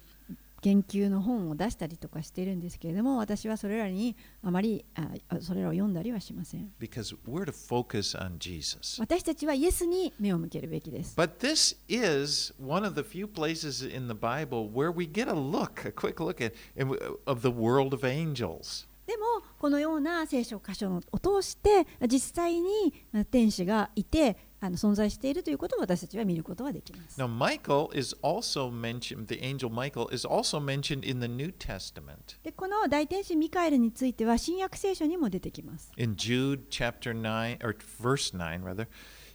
[0.66, 9.00] 研究の本を出したりとかしているんですけれども私はそれらにあまりあそれらを読んだりはしません Because we're to focus on Jesus.
[9.00, 15.30] 私たちはイエスに目を向けるべきです But this is one of the few places in the Bible where we get
[15.30, 16.54] a look, a quick look at
[17.28, 18.88] of the world of angels.
[19.06, 19.24] でも
[19.60, 24.36] このような聖書箇所を通して実際にまあ天使がいて
[24.66, 27.20] あの存在しているということを私たちは見ることができます。
[27.20, 32.38] Now, Michael is also mentioned, the angel Michael is also mentioned in the New Testament.
[32.44, 35.92] でこの大天使ミカエルについては新約聖書にも出てきます。
[35.98, 38.88] In Jude chapter 9, or verse 9 rather,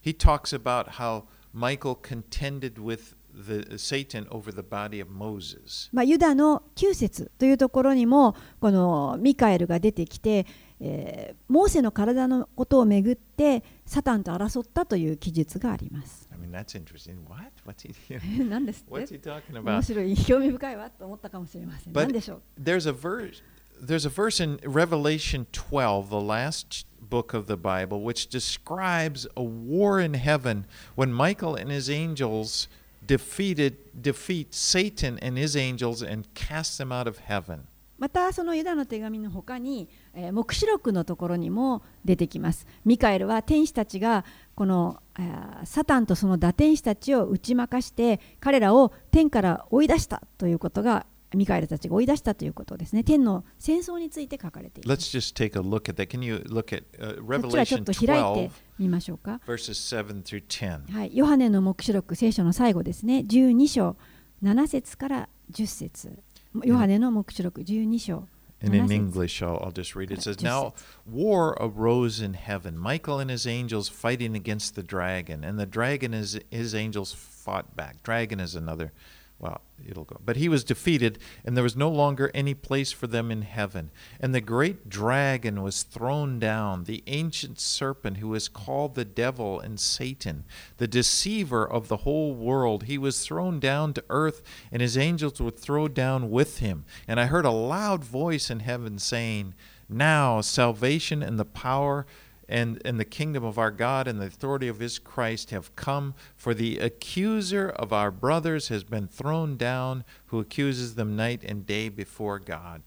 [0.03, 5.89] he talks about how Michael contended with the Satan over the body of Moses.
[5.93, 10.47] まあ、ユダの9節というところにもこのミカエルが出てきて、
[10.81, 16.29] えーモーセの体のことをめぐってサタンと争ったという記述があります。
[16.33, 17.17] I mean, that's interesting.
[17.29, 17.51] What?
[17.67, 19.83] What's he, 何ですっ what's て he talking 面 about?
[19.83, 21.93] 白い興味深いわと思ったかもしれません。
[21.93, 23.43] 何でしょう There's a verse.
[23.85, 29.43] There's a verse in Revelation 12, the last book of the Bible, which describes a
[29.43, 32.69] war in heaven when Michael and his angels
[33.05, 37.67] defeated defeat Satan and his angels and cast them out of heaven.
[38.01, 42.67] またそのユダの手紙の他に、えー黙示録のところにも出てきます。
[42.85, 44.25] ミカエルは天使たちが
[44.55, 53.05] この、えーサタンとその打天使たちを打ち負かして彼らを天から追い出したということがミカエルたちが追い出したということですね。
[53.05, 55.17] 天の戦争について書かれていま Let's す。
[55.17, 56.09] just take a look at that.
[56.09, 59.41] Can you look at uh, こっちはちょっ Revelation と開いて 12, みましょうか。
[59.47, 60.93] verses 7 through 10?
[60.93, 63.25] はい、ヨハネの黙示録聖書の最後ですね。
[63.29, 63.97] 12章
[64.43, 66.19] 7節から10節
[66.64, 68.28] ヨハネの黙示録12章
[68.62, 70.20] And in 7節 English, I'll, I'll just read it.
[70.20, 70.74] It says, Just Now
[71.06, 76.14] war arose in heaven, Michael and his angels fighting against the dragon, and the dragon
[76.14, 78.02] and his, his angels fought back.
[78.02, 78.94] Dragon is another,
[79.41, 80.21] well, it'll go.
[80.23, 83.91] But he was defeated, and there was no longer any place for them in heaven.
[84.21, 89.59] And the great dragon was thrown down, the ancient serpent who is called the devil
[89.59, 90.45] and Satan,
[90.77, 92.85] the deceiver of the whole world.
[92.85, 96.85] He was thrown down to earth, and his angels were thrown down with him.
[97.09, 99.55] And I heard a loud voice in heaven saying,
[99.89, 102.07] Now salvation and the power
[102.51, 106.15] and, and the kingdom of our God and the authority of his Christ have come,
[106.37, 111.65] for the accuser of our brothers has been thrown down, who accuses them night and
[111.65, 112.83] day before God.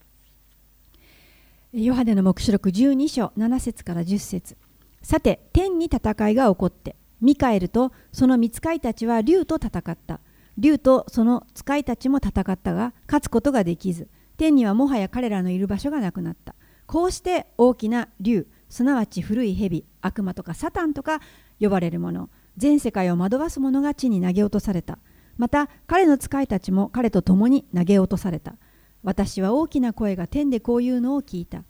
[1.71, 4.55] ヨハネの黙示録12章7節から10節
[5.01, 10.19] さて天に戦いが起こってミカエルとその御使いたちは竜と戦った
[10.59, 14.07] 竜とその使いたちも戦ったが勝つことができず
[14.37, 16.53] 天にはもはや彼らのいる場所がなくなった
[16.85, 21.21] こうして大きな竜すなわち古い蛇悪魔とかサタンとか
[21.59, 24.97] 呼ばれる者全世界を惑わす者が地に投げ落とされた。
[25.37, 28.55] また彼の使いたちも彼と共に投げ落とされた。
[29.03, 31.65] 私は大きな声が天でこういうのを聞いた。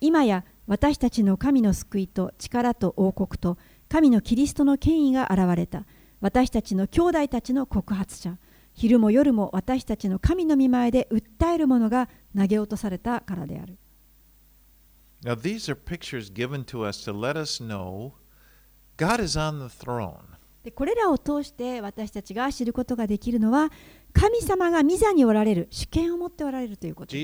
[0.00, 5.86] 今や私たちの神の救いと力と王国と神のキリストの権威が現れた。
[6.20, 8.38] 私たちの兄弟たちの告発者。
[8.74, 13.76] 昼も夜も私たちの神の御前で訴える者が投げ落とされたからである。
[20.70, 23.70] これらを通して私たちが知ることができるのは
[24.12, 27.16] 神様がミザにおられる主権を持っておられるということです。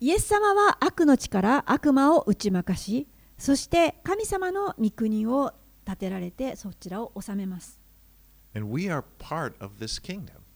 [0.00, 3.06] イエスは悪の力、悪魔を打ち負かし、
[3.38, 5.52] そして神様の御国を
[5.84, 7.85] 建てられて、そちらを治めます。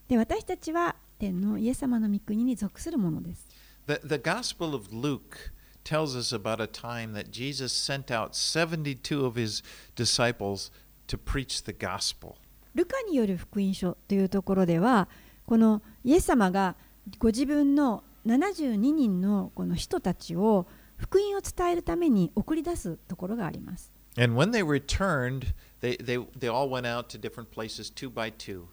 [0.09, 3.46] で私たちは天のイエス様の御国に属するものです
[3.86, 5.53] The, the Gospel of Luke
[5.84, 9.62] tells us about a time that Jesus sent out 72 of his
[9.94, 10.70] disciples
[11.09, 12.36] to preach the gospel.
[12.74, 15.09] ルカによる福音書というところでは
[15.44, 16.76] このイエス様が
[17.18, 28.31] ご自分の72人のこの人たちを福音を伝えるために送り出すところがあります And when they returned, they, they, they all went out to different places two by
[28.31, 28.67] two.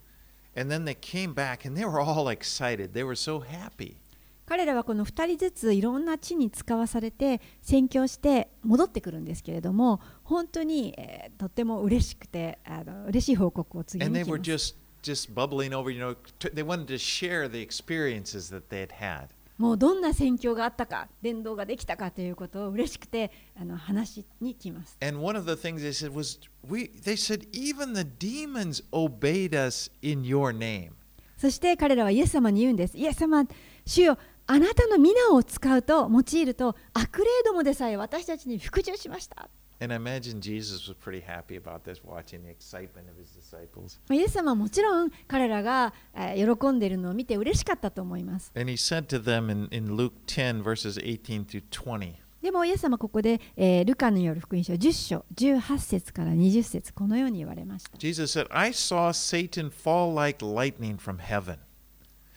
[0.54, 2.92] And then they came back and they were all excited.
[2.92, 3.96] They were so happy.
[4.44, 16.62] 彼らはこの2人ずついろんな地に使わされて宣教して戻ってくるんですけれども本当に、えーとっても嬉しくてあの嬉しい報告を告げ And に they 来 were ます just, just bubbling over, you know, t- they
[16.64, 19.28] wanted to share the experiences that they had had.
[19.57, 28.83] もうどんな宣教があったか伝道ができたかということを嬉しくてあの話に来ます And one of the things they said was, we, they said, even the demons
[28.91, 30.91] obeyed us in your name.
[31.37, 32.97] そして彼らはイエス様に言うんです。
[32.97, 33.45] イエス様、
[33.85, 39.49] 主よ、あなたの皆を使うと、用いると、悪霊どもでさえ私たちに服従しました。
[39.80, 43.98] And I imagine Jesus was pretty happy about this, watching the excitement of his disciples.
[44.14, 48.52] イエス様はもちろん彼らがえー喜んでいるのを見て嬉しかったと思います。
[48.54, 57.98] And he said to them in, in Luke 10, verses 18 through 20, でもイエス様はここで、えールカによる福音書10章18節から20節このように言われました。
[57.98, 61.56] Jesus said, I saw Satan fall like lightning from heaven.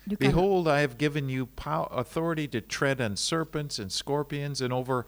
[0.08, 4.74] ルカの Behold, I have given you pow- authority to tread on serpents and scorpions and
[4.74, 5.06] over all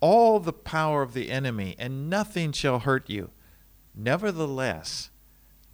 [0.00, 3.30] all the power of the enemy, and nothing shall hurt you.
[3.94, 5.10] Nevertheless,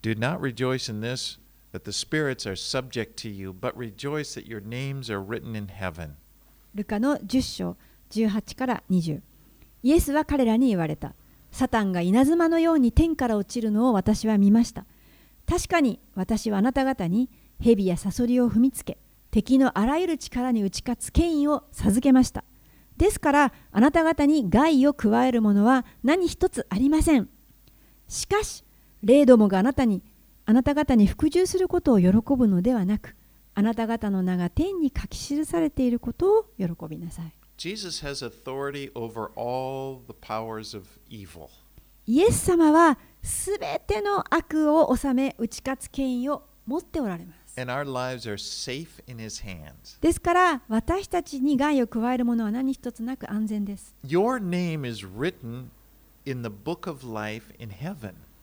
[0.03, 1.39] do not rejoice in this,
[1.73, 5.69] that the spirits are subject to you, but rejoice that your names are written in
[5.69, 6.17] heaven.
[6.75, 7.77] ルカの10章
[8.11, 9.21] 18から20
[9.83, 11.15] イエスは彼らに言われた
[11.53, 14.87] サタンが稲妻のように天から落ちるのを私は見ました
[15.49, 18.99] 確かに私はあなた方に蛇やサソリを踏みつけ
[19.31, 22.45] 敵のあらゆる力に打ち勝つ権威を授けました
[22.97, 27.29] ですからあなた方に害を加えるものは何一つありません。
[28.09, 28.65] しかし
[29.03, 30.03] 霊どもがあなたに
[30.47, 33.17] あなた方に服従することを喜ぶのではなく
[33.55, 37.33] あなた方の名が天に書き記されていることを喜びなさい。
[37.57, 41.49] Jesus has authority over all the powers of evil.
[42.07, 47.44] イエス様はすべての悪を治め打ち勝つ権威を持っておられます
[50.01, 53.95] ですから私たちに害を加えるものは何一つなく安全です。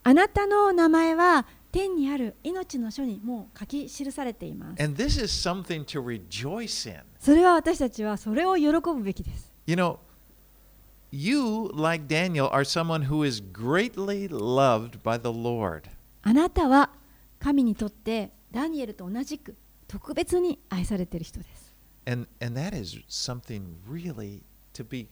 [0.03, 4.81] あなたの名前は天にある命の書にもう書き記されています。
[7.19, 9.53] それは私たちはそれを喜ぶべきです。
[16.23, 16.91] あなたは
[17.39, 19.55] 神にとってダニエルと同じく
[19.87, 21.75] 特別に愛されている人です
[22.05, 24.41] And, and that is something really
[24.73, 25.07] to be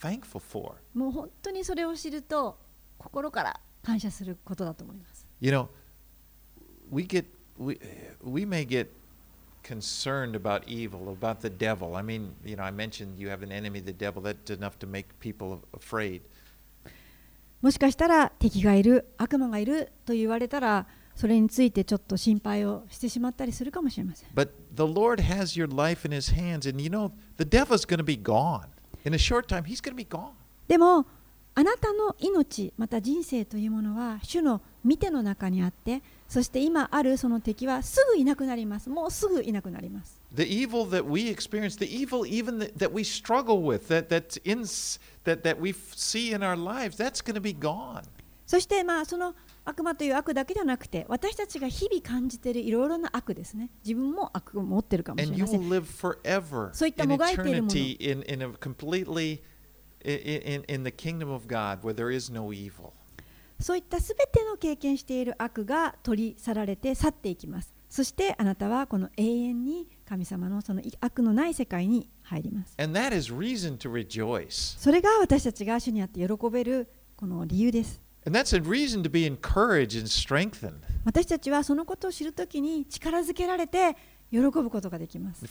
[0.00, 0.74] thankful for.
[0.94, 2.58] もう本当にそれを知ると
[2.98, 5.68] 心から感謝することだと思います You know,
[6.90, 7.24] we get
[7.58, 7.78] we
[8.22, 8.88] we may get
[9.62, 11.94] concerned about evil, about the devil.
[11.96, 14.22] I mean, you know, I mentioned you have an enemy, the devil.
[14.22, 16.22] That's enough to make people afraid.
[17.60, 20.86] もしかしたら敵がいる悪魔がいると言われたら
[21.20, 27.98] それについてちょっと心配をしてしまったりするかもしれません But the Lord has your life in His hands, and you know the devil's going
[27.98, 28.68] to be gone
[29.04, 29.64] in a short time.
[29.64, 30.30] He's going to be gone.
[30.66, 31.04] でも
[31.54, 44.40] あなたの命また人生というものは主の見ての中にあってそして今あるその敵はすぐいなくなりますもうすぐいなくなります The evil that we experience, the evil even that, that we struggle with, that that's
[44.42, 44.62] in
[45.24, 48.04] that that we see in our lives, that's going to be gone.
[48.46, 49.34] そしてまあその
[49.64, 55.84] 悪魔という悪だけではなくて私たちが日々感じているいろいろな悪ですね自分も悪を持ってるかもしれません
[56.72, 57.76] そういったもがいているもの。
[57.76, 59.42] in, in a completely
[60.04, 62.92] in, in, in the kingdom of God where there is no evil.
[63.60, 74.78] そういったすべての経験している悪が取り去られて去っていきますそしてあなたはこの永遠に神様のその悪のない世界に入ります And that is reason to rejoice.
[74.80, 78.00] それが私たちが主にあって喜べるこの理由です
[81.04, 83.96] 私たちはそのことを知るときに力づけられて
[84.30, 85.46] 喜ぶことができます。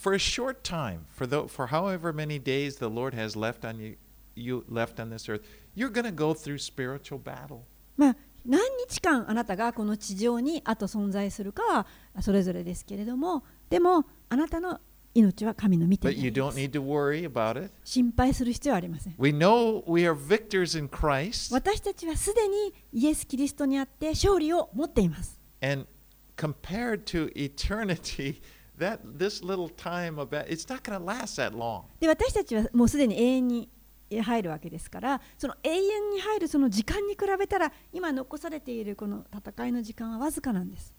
[8.46, 11.88] 何日間あなたがこの地上にあと存在するかは
[12.22, 14.80] それぞれですけれどもでもあなたの
[15.14, 17.72] 命は神の見て about it.
[17.84, 21.54] 心配する必要はありません We know we are victors in Christ.
[21.54, 25.86] 私たちはすでにイエス・キリストにあって勝利を持っています And
[26.38, 28.42] compared to eternity,
[28.78, 31.84] that this little time of it's not going to last that long.
[32.00, 33.70] で私たちはもうすでに永遠に
[34.24, 40.94] 入るわけですからその永遠に入るその時間に比べたら今残されているこの戦いの時間はわずかなんです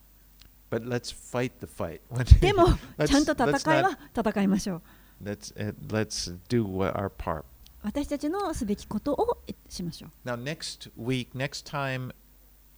[0.70, 2.00] But let's fight the fight.
[2.40, 3.98] でも Let's- ちゃんと let's 戦い not- は
[4.30, 4.82] 戦いましょう
[5.24, 6.64] let's uh, let's do
[6.94, 7.42] our part.
[7.82, 12.12] 私たちのすべきことをしましょう Now, next week, next time,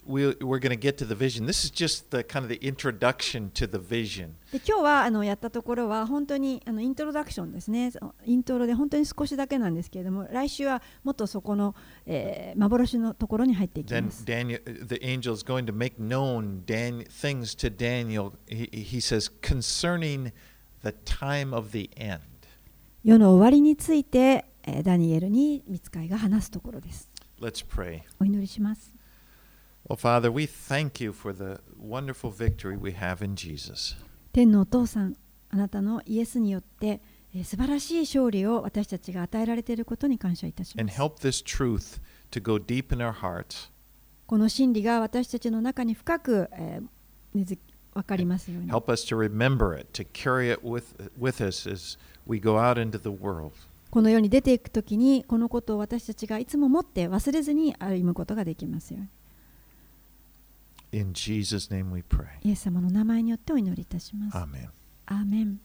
[0.06, 1.46] we'll, we're going to get to the vision.
[1.46, 4.34] This is just the kind of the introduction to the vision.
[4.52, 7.92] で今日はあのやったところは本当にあのイントロダクションですね
[8.24, 11.74] イントロで本当に少しだけなんですけれども来週はもっとそこの、
[12.06, 18.32] えー幻のところに入っていき Then ます Daniel, the angel is going to make known Dan, things to Daniel.
[18.46, 20.32] He, he says concerning
[20.82, 22.20] the time of the end.
[23.04, 28.02] 世の終わりについて、えーダニエルに見つかいが話すところです Let's pray.
[28.20, 28.94] お祈りします
[29.92, 33.94] Well, Father, we thank you for the wonderful victory we have in Jesus.
[34.32, 35.18] 天のお父さん
[35.50, 37.02] あなたのイエスによって、
[37.34, 43.70] えー素晴らしい勝利を私たちが与えられていることに感謝いたしま And す help this truth to go deep in our hearts
[44.26, 46.86] この真理が私たちの中に深く、えー
[47.34, 47.60] 根付
[47.92, 52.80] 分かりますように Help us to remember it, to carry it with, with us as we go out
[52.80, 53.52] into the world.
[53.90, 59.08] この世に出ていくときにこのことを私たちがいつも持って忘れずに歩むことができますように
[60.92, 62.26] In Jesus' name we pray.
[62.42, 64.36] イエス様の名前によってお祈りいたします。
[64.36, 64.68] Amen.
[65.06, 65.58] アーメン